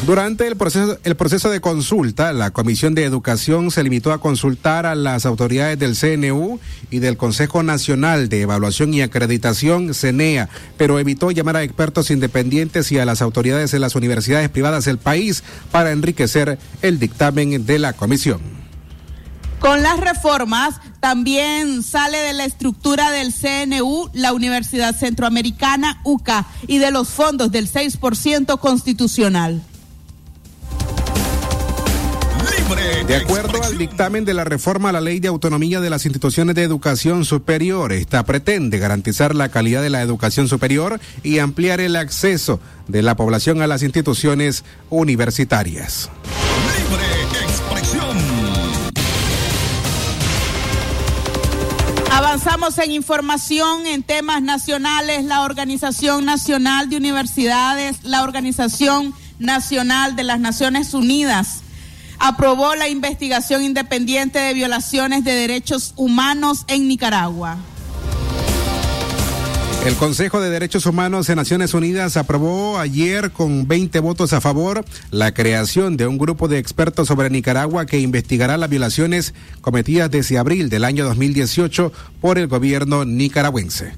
Durante 0.06 0.46
el 0.46 0.56
proceso, 0.56 0.98
el 1.02 1.16
proceso 1.16 1.48
de 1.48 1.62
consulta, 1.62 2.34
la 2.34 2.50
Comisión 2.50 2.94
de 2.94 3.04
Educación 3.04 3.70
se 3.70 3.82
limitó 3.82 4.12
a 4.12 4.20
consultar 4.20 4.84
a 4.84 4.94
las 4.94 5.24
autoridades 5.24 5.78
del 5.78 5.96
CNU 5.96 6.60
y 6.90 6.98
del 6.98 7.16
Consejo 7.16 7.62
Nacional 7.62 8.28
de 8.28 8.42
Evaluación 8.42 8.92
y 8.92 9.00
Acreditación, 9.00 9.94
CENEA, 9.94 10.50
pero 10.76 10.98
evitó 10.98 11.30
llamar 11.30 11.56
a 11.56 11.62
expertos 11.62 12.10
independientes 12.10 12.92
y 12.92 12.98
a 12.98 13.06
las 13.06 13.22
autoridades 13.22 13.70
de 13.70 13.78
las 13.78 13.94
universidades 13.94 14.50
privadas 14.50 14.84
del 14.84 14.98
país 14.98 15.42
para 15.70 15.90
enriquecer 15.90 16.58
el 16.82 16.98
dictamen 16.98 17.64
de 17.64 17.78
la 17.78 17.94
comisión. 17.94 18.42
Con 19.58 19.82
las 19.82 19.98
reformas 19.98 20.82
también 21.00 21.82
sale 21.82 22.18
de 22.18 22.34
la 22.34 22.44
estructura 22.44 23.10
del 23.10 23.32
CNU 23.32 24.10
la 24.12 24.34
Universidad 24.34 24.94
Centroamericana, 24.94 26.02
UCA, 26.04 26.46
y 26.66 26.76
de 26.76 26.90
los 26.90 27.08
fondos 27.08 27.50
del 27.50 27.72
6% 27.72 28.58
constitucional. 28.58 29.62
De 33.06 33.16
acuerdo 33.16 33.62
al 33.62 33.78
dictamen 33.78 34.24
de 34.24 34.34
la 34.34 34.44
reforma 34.44 34.88
a 34.88 34.92
la 34.92 35.00
ley 35.00 35.20
de 35.20 35.28
autonomía 35.28 35.80
de 35.80 35.90
las 35.90 36.04
instituciones 36.04 36.54
de 36.54 36.62
educación 36.62 37.24
superior, 37.24 37.92
esta 37.92 38.24
pretende 38.24 38.78
garantizar 38.78 39.34
la 39.34 39.50
calidad 39.50 39.82
de 39.82 39.90
la 39.90 40.02
educación 40.02 40.48
superior 40.48 41.00
y 41.22 41.38
ampliar 41.38 41.80
el 41.80 41.96
acceso 41.96 42.60
de 42.88 43.02
la 43.02 43.16
población 43.16 43.62
a 43.62 43.66
las 43.66 43.82
instituciones 43.82 44.64
universitarias. 44.90 46.10
Libre 46.78 47.04
expresión. 47.44 48.18
Avanzamos 52.10 52.78
en 52.78 52.92
información 52.92 53.86
en 53.86 54.02
temas 54.02 54.40
nacionales. 54.40 55.24
La 55.24 55.42
Organización 55.42 56.24
Nacional 56.24 56.88
de 56.88 56.96
Universidades, 56.96 58.04
la 58.04 58.22
Organización 58.22 59.14
Nacional 59.38 60.16
de 60.16 60.22
las 60.22 60.38
Naciones 60.38 60.94
Unidas, 60.94 61.63
aprobó 62.24 62.74
la 62.74 62.88
investigación 62.88 63.62
independiente 63.62 64.38
de 64.38 64.54
violaciones 64.54 65.24
de 65.24 65.32
derechos 65.32 65.92
humanos 65.96 66.64
en 66.68 66.88
Nicaragua. 66.88 67.58
El 69.84 69.94
Consejo 69.96 70.40
de 70.40 70.48
Derechos 70.48 70.86
Humanos 70.86 71.26
de 71.26 71.36
Naciones 71.36 71.74
Unidas 71.74 72.16
aprobó 72.16 72.78
ayer 72.78 73.30
con 73.32 73.68
20 73.68 74.00
votos 74.00 74.32
a 74.32 74.40
favor 74.40 74.86
la 75.10 75.34
creación 75.34 75.98
de 75.98 76.06
un 76.06 76.16
grupo 76.16 76.48
de 76.48 76.56
expertos 76.56 77.08
sobre 77.08 77.28
Nicaragua 77.28 77.84
que 77.84 78.00
investigará 78.00 78.56
las 78.56 78.70
violaciones 78.70 79.34
cometidas 79.60 80.10
desde 80.10 80.38
abril 80.38 80.70
del 80.70 80.86
año 80.86 81.04
2018 81.04 81.92
por 82.22 82.38
el 82.38 82.46
gobierno 82.46 83.04
nicaragüense. 83.04 83.92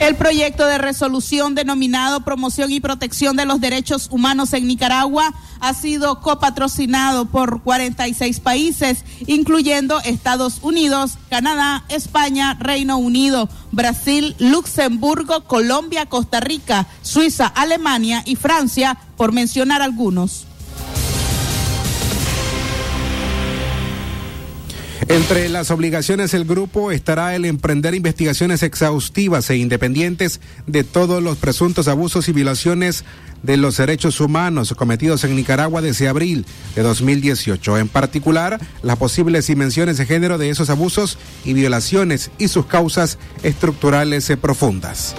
El 0.00 0.16
proyecto 0.16 0.66
de 0.66 0.78
resolución 0.78 1.54
denominado 1.54 2.20
Promoción 2.20 2.72
y 2.72 2.80
Protección 2.80 3.36
de 3.36 3.46
los 3.46 3.60
Derechos 3.60 4.08
Humanos 4.10 4.52
en 4.52 4.66
Nicaragua 4.66 5.32
ha 5.60 5.72
sido 5.72 6.20
copatrocinado 6.20 7.26
por 7.26 7.62
46 7.62 8.40
países, 8.40 9.04
incluyendo 9.26 10.00
Estados 10.00 10.58
Unidos, 10.62 11.16
Canadá, 11.30 11.84
España, 11.88 12.54
Reino 12.54 12.98
Unido, 12.98 13.48
Brasil, 13.70 14.34
Luxemburgo, 14.38 15.44
Colombia, 15.44 16.06
Costa 16.06 16.40
Rica, 16.40 16.86
Suiza, 17.02 17.46
Alemania 17.46 18.22
y 18.26 18.36
Francia, 18.36 18.98
por 19.16 19.32
mencionar 19.32 19.80
algunos. 19.80 20.46
Entre 25.08 25.48
las 25.50 25.70
obligaciones 25.70 26.32
del 26.32 26.44
grupo 26.44 26.90
estará 26.90 27.34
el 27.34 27.44
emprender 27.44 27.94
investigaciones 27.94 28.62
exhaustivas 28.62 29.50
e 29.50 29.56
independientes 29.56 30.40
de 30.66 30.82
todos 30.82 31.22
los 31.22 31.36
presuntos 31.36 31.88
abusos 31.88 32.28
y 32.28 32.32
violaciones 32.32 33.04
de 33.42 33.58
los 33.58 33.76
derechos 33.76 34.20
humanos 34.20 34.72
cometidos 34.76 35.24
en 35.24 35.36
Nicaragua 35.36 35.82
desde 35.82 36.08
abril 36.08 36.46
de 36.74 36.82
2018, 36.82 37.78
en 37.78 37.88
particular 37.88 38.58
las 38.82 38.96
posibles 38.96 39.46
dimensiones 39.46 39.98
de 39.98 40.06
género 40.06 40.38
de 40.38 40.48
esos 40.48 40.70
abusos 40.70 41.18
y 41.44 41.52
violaciones 41.52 42.30
y 42.38 42.48
sus 42.48 42.64
causas 42.64 43.18
estructurales 43.42 44.32
profundas. 44.40 45.14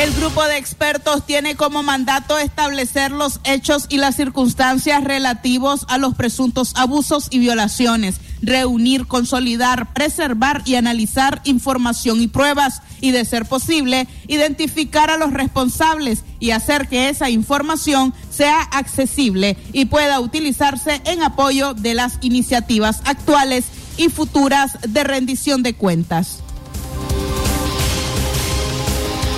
El 0.00 0.12
grupo 0.12 0.42
de 0.44 0.58
expertos 0.58 1.24
tiene 1.24 1.54
como 1.54 1.84
mandato 1.84 2.36
establecer 2.36 3.12
los 3.12 3.38
hechos 3.44 3.86
y 3.88 3.98
las 3.98 4.16
circunstancias 4.16 5.04
relativos 5.04 5.86
a 5.88 5.98
los 5.98 6.16
presuntos 6.16 6.72
abusos 6.74 7.28
y 7.30 7.38
violaciones, 7.38 8.16
reunir, 8.42 9.06
consolidar, 9.06 9.94
preservar 9.94 10.62
y 10.64 10.74
analizar 10.74 11.40
información 11.44 12.20
y 12.20 12.26
pruebas 12.26 12.82
y, 13.00 13.12
de 13.12 13.24
ser 13.24 13.46
posible, 13.46 14.08
identificar 14.26 15.10
a 15.10 15.16
los 15.16 15.32
responsables 15.32 16.24
y 16.40 16.50
hacer 16.50 16.88
que 16.88 17.08
esa 17.08 17.30
información 17.30 18.12
sea 18.30 18.62
accesible 18.62 19.56
y 19.72 19.84
pueda 19.84 20.18
utilizarse 20.18 21.02
en 21.04 21.22
apoyo 21.22 21.72
de 21.72 21.94
las 21.94 22.18
iniciativas 22.20 23.00
actuales 23.04 23.66
y 23.96 24.08
futuras 24.08 24.76
de 24.88 25.04
rendición 25.04 25.62
de 25.62 25.74
cuentas. 25.74 26.43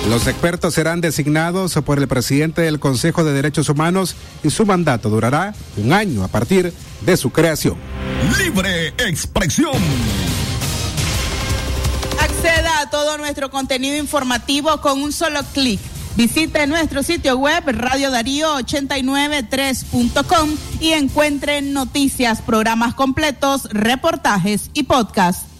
Los 0.09 0.25
expertos 0.25 0.73
serán 0.73 1.01
designados 1.01 1.73
por 1.85 1.99
el 1.99 2.07
presidente 2.07 2.61
del 2.61 2.79
Consejo 2.79 3.25
de 3.25 3.33
Derechos 3.33 3.67
Humanos 3.67 4.15
y 4.41 4.49
su 4.49 4.65
mandato 4.65 5.09
durará 5.09 5.53
un 5.75 5.91
año 5.91 6.23
a 6.23 6.29
partir 6.29 6.71
de 7.01 7.17
su 7.17 7.31
creación. 7.31 7.75
Libre 8.37 8.93
expresión. 8.99 9.75
Acceda 12.21 12.79
a 12.81 12.89
todo 12.89 13.17
nuestro 13.17 13.51
contenido 13.51 13.97
informativo 13.97 14.79
con 14.79 15.01
un 15.01 15.11
solo 15.11 15.41
clic. 15.53 15.81
Visite 16.15 16.67
nuestro 16.67 17.03
sitio 17.03 17.37
web 17.37 17.65
radiodarío893.com 17.65 20.55
y 20.79 20.93
encuentre 20.93 21.61
noticias, 21.61 22.41
programas 22.41 22.93
completos, 22.95 23.67
reportajes 23.71 24.71
y 24.73 24.83
podcasts. 24.83 25.56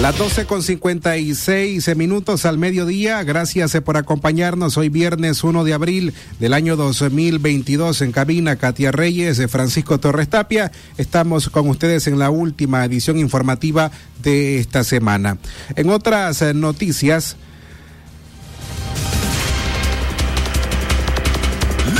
Las 0.00 0.18
12 0.18 0.46
con 0.46 0.62
56 0.62 1.96
minutos 1.96 2.44
al 2.46 2.58
mediodía. 2.58 3.22
Gracias 3.22 3.74
eh, 3.76 3.80
por 3.80 3.96
acompañarnos 3.96 4.76
hoy 4.76 4.88
viernes 4.88 5.44
1 5.44 5.62
de 5.62 5.72
abril 5.72 6.14
del 6.40 6.52
año 6.52 6.74
2022 6.74 8.02
en 8.02 8.10
cabina 8.10 8.56
Katia 8.56 8.90
Reyes, 8.90 9.38
de 9.38 9.46
Francisco 9.46 10.00
Torres 10.00 10.28
Tapia. 10.28 10.72
Estamos 10.98 11.48
con 11.48 11.68
ustedes 11.68 12.08
en 12.08 12.18
la 12.18 12.30
última 12.30 12.84
edición 12.84 13.18
informativa 13.18 13.92
de 14.20 14.58
esta 14.58 14.82
semana. 14.82 15.38
En 15.76 15.88
otras 15.90 16.42
eh, 16.42 16.54
noticias. 16.54 17.36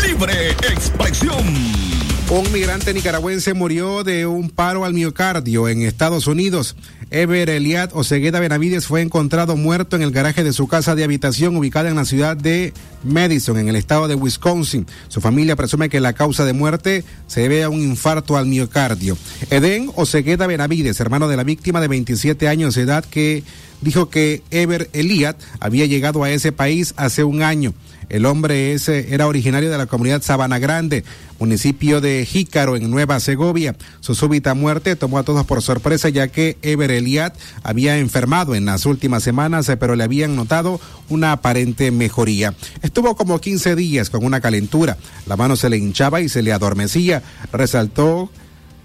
Libre 0.03 0.51
expresión. 0.51 1.94
Un 2.35 2.51
migrante 2.51 2.93
nicaragüense 2.93 3.55
murió 3.55 4.03
de 4.03 4.27
un 4.27 4.51
paro 4.51 4.85
al 4.85 4.93
miocardio 4.93 5.69
en 5.69 5.83
Estados 5.83 6.27
Unidos. 6.27 6.75
Ever 7.13 7.49
Eliad 7.49 7.91
Osegueda 7.93 8.41
Benavides 8.41 8.89
fue 8.89 9.03
encontrado 9.03 9.55
muerto 9.57 9.95
en 9.95 10.03
el 10.03 10.11
garaje 10.11 10.43
de 10.43 10.53
su 10.53 10.67
casa 10.67 10.97
de 10.97 11.05
habitación 11.05 11.57
ubicada 11.57 11.89
en 11.89 11.95
la 11.95 12.05
ciudad 12.05 12.37
de 12.37 12.73
Madison, 13.05 13.57
en 13.57 13.69
el 13.69 13.77
estado 13.77 14.09
de 14.09 14.17
Wisconsin. 14.17 14.85
Su 15.07 15.21
familia 15.21 15.55
presume 15.55 15.89
que 15.89 16.01
la 16.01 16.13
causa 16.13 16.45
de 16.45 16.55
muerte 16.55 17.05
se 17.29 17.43
debe 17.43 17.63
a 17.63 17.69
un 17.69 17.81
infarto 17.81 18.37
al 18.37 18.47
miocardio. 18.47 19.17
Eden 19.51 19.93
Osegueda 19.95 20.49
Benavides, 20.49 20.99
hermano 20.99 21.29
de 21.29 21.37
la 21.37 21.45
víctima 21.45 21.81
de 21.81 21.87
27 21.87 22.49
años 22.49 22.75
de 22.75 22.83
edad, 22.83 23.05
que 23.05 23.45
dijo 23.81 24.11
que 24.11 24.43
Ever 24.51 24.91
Eliad 24.93 25.37
había 25.61 25.87
llegado 25.87 26.25
a 26.25 26.33
ese 26.33 26.51
país 26.51 26.95
hace 26.97 27.23
un 27.23 27.45
año. 27.45 27.75
El 28.09 28.27
hombre 28.27 28.73
ese 28.73 29.15
era 29.15 29.27
originario 29.27 29.71
de 29.71 29.79
la 29.79 29.87
comunidad 29.87 30.23
Sabana 30.23 30.59
Grande, 30.59 31.05
municipio 31.39 32.01
de 32.01 32.25
Jícaro, 32.27 32.77
en 32.77 32.91
Nueva 32.91 33.21
Segovia. 33.21 33.77
Su 34.01 34.15
súbita 34.15 34.55
muerte 34.55 34.97
tomó 34.97 35.19
a 35.19 35.23
todos 35.23 35.45
por 35.47 35.63
sorpresa, 35.63 36.09
ya 36.09 36.29
que 36.29 36.59
Eber 36.63 36.91
Eliat 36.91 37.35
había 37.63 37.99
enfermado 37.99 38.55
en 38.55 38.65
las 38.65 38.87
últimas 38.87 39.23
semanas, 39.23 39.71
pero 39.79 39.97
le 39.97 40.05
habían 40.05 40.37
notado 40.37 40.81
una 41.09 41.33
aparente 41.33 41.91
mejoría. 41.91 42.55
Estuvo 42.83 43.17
como 43.17 43.41
15 43.41 43.77
días 43.77 44.11
con 44.11 44.25
una 44.25 44.41
calentura, 44.41 44.97
la 45.27 45.37
mano 45.37 45.57
se 45.57 45.71
le 45.71 45.79
hinchaba 45.79 46.21
y 46.21 46.29
se 46.29 46.43
le 46.43 46.53
adormecía. 46.53 47.23
Resaltó 47.53 48.31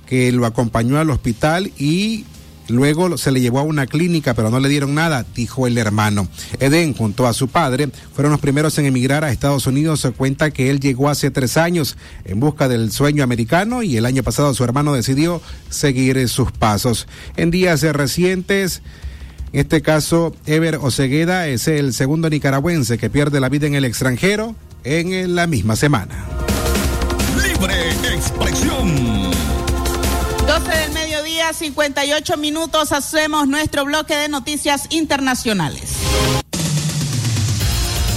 que 0.08 0.32
lo 0.32 0.46
acompañó 0.46 0.98
al 0.98 1.12
hospital 1.12 1.72
y 1.78 2.26
Luego 2.70 3.18
se 3.18 3.32
le 3.32 3.42
llevó 3.42 3.60
a 3.60 3.64
una 3.64 3.88
clínica, 3.88 4.34
pero 4.34 4.50
no 4.50 4.60
le 4.60 4.70
dieron 4.70 4.96
nada, 4.96 5.26
dijo 5.36 5.68
el 5.68 5.78
hermano. 5.78 6.28
Eden, 6.60 6.94
junto 6.94 7.28
a 7.28 7.34
su 7.34 7.48
padre, 7.48 7.90
fueron 8.14 8.32
los 8.32 8.40
primeros 8.42 8.78
en 8.78 8.86
emigrar 8.86 9.24
a 9.24 9.32
Estados 9.32 9.68
Unidos. 9.68 10.02
Se 10.02 10.12
cuenta 10.12 10.52
que 10.52 10.70
él 10.70 10.80
llegó 10.80 11.10
hace 11.10 11.32
tres 11.32 11.58
años 11.58 11.98
en 12.26 12.40
busca 12.40 12.68
del 12.68 12.92
sueño 12.92 13.24
americano 13.24 13.84
y 13.84 13.98
el 13.98 14.06
año 14.06 14.24
pasado 14.24 14.54
su 14.54 14.64
hermano 14.64 14.94
decidió 14.94 15.42
seguir 15.70 16.30
sus 16.30 16.52
pasos. 16.52 17.08
En 17.36 17.52
días 17.52 17.82
recientes, 17.82 18.82
en 19.52 19.62
este 19.62 19.82
caso, 19.82 20.36
Ever 20.46 20.76
Osegueda 20.76 21.48
es 21.48 21.68
el 21.68 21.94
segundo 21.94 22.30
nicaragüense 22.30 22.98
que 22.98 23.10
pierde 23.10 23.40
la 23.40 23.50
vida 23.50 23.68
en 23.68 23.76
el 23.76 23.86
extranjero 23.86 24.56
en 24.84 25.36
la 25.36 25.48
misma 25.48 25.76
semana. 25.76 26.26
Libre 27.36 27.90
expresión. 28.14 29.29
12 31.50 31.66
del 31.66 31.76
mediodía, 31.76 31.94
58 31.94 32.38
minutos, 32.38 32.92
hacemos 32.92 33.48
nuestro 33.48 33.86
bloque 33.86 34.16
de 34.16 34.30
noticias 34.30 34.88
internacionales. 34.90 35.92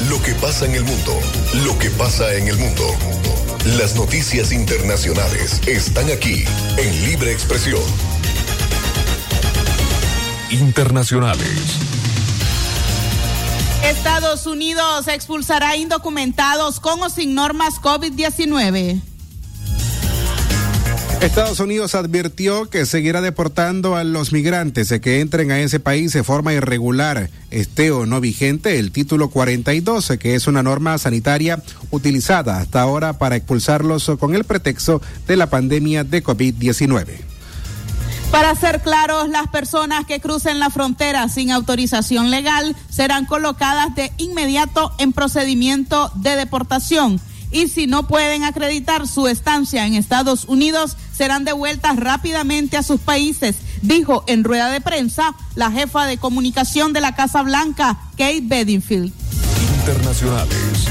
Lo 0.09 0.21
que 0.23 0.35
pasa 0.35 0.66
en 0.66 0.75
el 0.75 0.85
mundo, 0.85 1.18
lo 1.64 1.79
que 1.79 1.90
pasa 1.90 2.35
en 2.35 2.49
el 2.49 2.57
mundo. 2.57 2.85
Las 3.79 3.95
noticias 3.95 4.53
internacionales 4.53 5.61
están 5.66 6.11
aquí 6.11 6.45
en 6.77 7.05
Libre 7.07 7.33
Expresión. 7.33 7.83
Internacionales. 10.51 11.79
Estados 13.85 14.47
Unidos 14.47 15.09
expulsará 15.09 15.77
indocumentados 15.77 16.81
con 16.81 17.03
o 17.03 17.09
sin 17.09 17.35
normas 17.35 17.81
COVID-19. 17.81 19.12
Estados 21.23 21.61
Unidos 21.61 21.95
advirtió 21.95 22.69
que 22.69 22.85
seguirá 22.85 23.21
deportando 23.21 23.95
a 23.95 24.03
los 24.03 24.33
migrantes 24.33 24.93
que 25.01 25.21
entren 25.21 25.53
a 25.53 25.61
ese 25.61 25.79
país 25.79 26.13
de 26.13 26.25
forma 26.25 26.53
irregular, 26.53 27.31
esté 27.53 27.93
o 27.93 28.07
no 28.07 28.21
vigente 28.21 28.81
el 28.81 28.91
título 28.91 29.31
42, 29.31 30.15
que 30.19 30.35
es 30.35 30.49
una 30.49 30.65
norma 30.65 30.99
sanitaria 30.99 31.63
utilizada 31.93 32.59
hasta 32.59 32.83
ahora 32.83 33.13
para 33.19 33.37
expulsarlos 33.37 34.11
con 34.19 34.35
el 34.35 34.43
pretexto 34.43 35.01
de 35.29 35.37
la 35.37 35.49
pandemia 35.49 36.03
de 36.03 36.25
COVID-19. 36.25 37.21
Para 38.33 38.57
ser 38.57 38.81
claros, 38.81 39.29
las 39.29 39.47
personas 39.47 40.05
que 40.07 40.19
crucen 40.19 40.59
la 40.59 40.71
frontera 40.71 41.29
sin 41.29 41.53
autorización 41.53 42.33
legal 42.33 42.75
serán 42.91 43.27
colocadas 43.27 43.95
de 43.95 44.11
inmediato 44.17 44.93
en 44.99 45.13
procedimiento 45.13 46.11
de 46.17 46.35
deportación 46.35 47.21
y 47.53 47.69
si 47.69 47.87
no 47.87 48.09
pueden 48.09 48.45
acreditar 48.45 49.07
su 49.07 49.29
estancia 49.29 49.87
en 49.87 49.95
Estados 49.95 50.45
Unidos, 50.45 50.97
serán 51.15 51.45
devueltas 51.45 51.97
rápidamente 51.97 52.77
a 52.77 52.83
sus 52.83 53.01
países, 53.01 53.57
dijo 53.83 54.25
en 54.27 54.43
rueda 54.43 54.71
de 54.71 54.81
prensa 54.81 55.35
la 55.55 55.71
jefa 55.71 56.07
de 56.07 56.17
comunicación 56.17 56.93
de 56.93 57.01
la 57.01 57.15
Casa 57.15 57.43
Blanca, 57.43 57.99
Kate 58.12 58.43
Bedingfield. 58.43 59.12
Internacionales. 59.81 60.88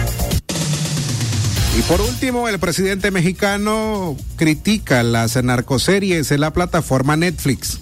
Y 1.78 1.82
por 1.84 2.02
último, 2.02 2.50
el 2.50 2.60
presidente 2.60 3.12
mexicano 3.12 4.18
critica 4.36 5.04
las 5.04 5.42
narcoseries 5.42 6.32
en 6.32 6.42
la 6.42 6.52
plataforma 6.52 7.16
Netflix. 7.16 7.80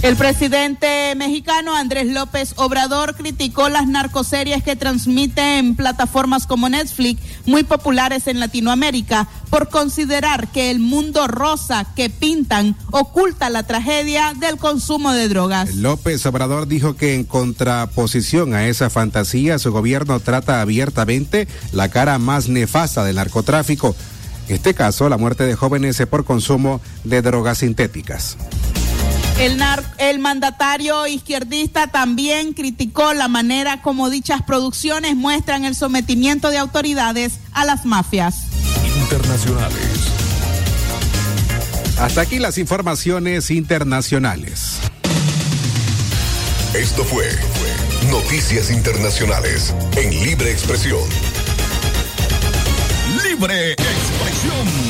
El 0.00 0.14
presidente 0.14 1.12
mexicano 1.16 1.74
Andrés 1.74 2.06
López 2.06 2.52
Obrador 2.54 3.16
criticó 3.16 3.68
las 3.68 3.88
narcoseries 3.88 4.62
que 4.62 4.76
transmiten 4.76 5.74
plataformas 5.74 6.46
como 6.46 6.68
Netflix, 6.68 7.20
muy 7.46 7.64
populares 7.64 8.28
en 8.28 8.38
Latinoamérica, 8.38 9.28
por 9.50 9.68
considerar 9.68 10.52
que 10.52 10.70
el 10.70 10.78
mundo 10.78 11.26
rosa 11.26 11.84
que 11.96 12.10
pintan 12.10 12.76
oculta 12.92 13.50
la 13.50 13.64
tragedia 13.64 14.34
del 14.38 14.56
consumo 14.56 15.12
de 15.12 15.28
drogas. 15.28 15.74
López 15.74 16.24
Obrador 16.26 16.68
dijo 16.68 16.94
que 16.94 17.16
en 17.16 17.24
contraposición 17.24 18.54
a 18.54 18.68
esa 18.68 18.90
fantasía, 18.90 19.58
su 19.58 19.72
gobierno 19.72 20.20
trata 20.20 20.60
abiertamente 20.60 21.48
la 21.72 21.88
cara 21.88 22.18
más 22.18 22.48
nefasta 22.48 23.02
del 23.02 23.16
narcotráfico. 23.16 23.96
En 24.46 24.54
este 24.54 24.74
caso, 24.74 25.08
la 25.08 25.18
muerte 25.18 25.42
de 25.44 25.56
jóvenes 25.56 26.00
por 26.08 26.24
consumo 26.24 26.80
de 27.02 27.20
drogas 27.20 27.58
sintéticas. 27.58 28.36
El, 29.38 29.62
el, 29.98 30.18
mandatario 30.18 31.06
izquierdista 31.06 31.86
también 31.86 32.54
criticó 32.54 33.14
la 33.14 33.28
manera 33.28 33.82
como 33.82 34.10
dichas 34.10 34.42
producciones 34.42 35.14
muestran 35.14 35.64
el 35.64 35.76
sometimiento 35.76 36.50
de 36.50 36.58
autoridades 36.58 37.34
a 37.52 37.64
las 37.64 37.84
mafias. 37.84 38.46
Internacionales. 39.02 40.08
Hasta 42.00 42.20
aquí 42.20 42.40
las 42.40 42.58
informaciones 42.58 43.50
internacionales. 43.50 44.78
Esto 46.74 47.04
fue 47.04 47.28
Noticias 48.10 48.70
Internacionales 48.70 49.74
en 49.96 50.10
Libre 50.10 50.50
Expresión. 50.50 51.00
Libre 53.24 53.72
Expresión. 53.72 54.87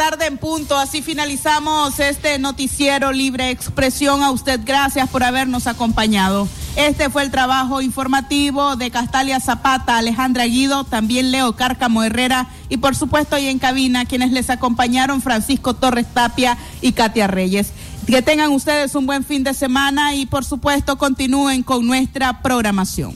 Tarde 0.00 0.24
en 0.24 0.38
punto. 0.38 0.78
Así 0.78 1.02
finalizamos 1.02 2.00
este 2.00 2.38
noticiero 2.38 3.12
Libre 3.12 3.50
Expresión. 3.50 4.22
A 4.22 4.30
usted 4.30 4.58
gracias 4.64 5.10
por 5.10 5.22
habernos 5.22 5.66
acompañado. 5.66 6.48
Este 6.74 7.10
fue 7.10 7.22
el 7.22 7.30
trabajo 7.30 7.82
informativo 7.82 8.76
de 8.76 8.90
Castalia 8.90 9.40
Zapata, 9.40 9.98
Alejandra 9.98 10.46
Guido, 10.46 10.84
también 10.84 11.30
Leo 11.30 11.54
Cárcamo 11.54 12.02
Herrera 12.02 12.48
y 12.70 12.78
por 12.78 12.96
supuesto 12.96 13.36
ahí 13.36 13.48
en 13.48 13.58
cabina 13.58 14.06
quienes 14.06 14.32
les 14.32 14.48
acompañaron 14.48 15.20
Francisco 15.20 15.74
Torres 15.74 16.06
Tapia 16.14 16.56
y 16.80 16.92
Katia 16.92 17.26
Reyes. 17.26 17.74
Que 18.06 18.22
tengan 18.22 18.52
ustedes 18.52 18.94
un 18.94 19.04
buen 19.04 19.22
fin 19.22 19.44
de 19.44 19.52
semana 19.52 20.14
y 20.14 20.24
por 20.24 20.46
supuesto 20.46 20.96
continúen 20.96 21.62
con 21.62 21.86
nuestra 21.86 22.40
programación. 22.40 23.14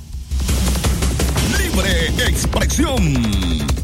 Libre 1.57 2.09
expresión 2.29 3.84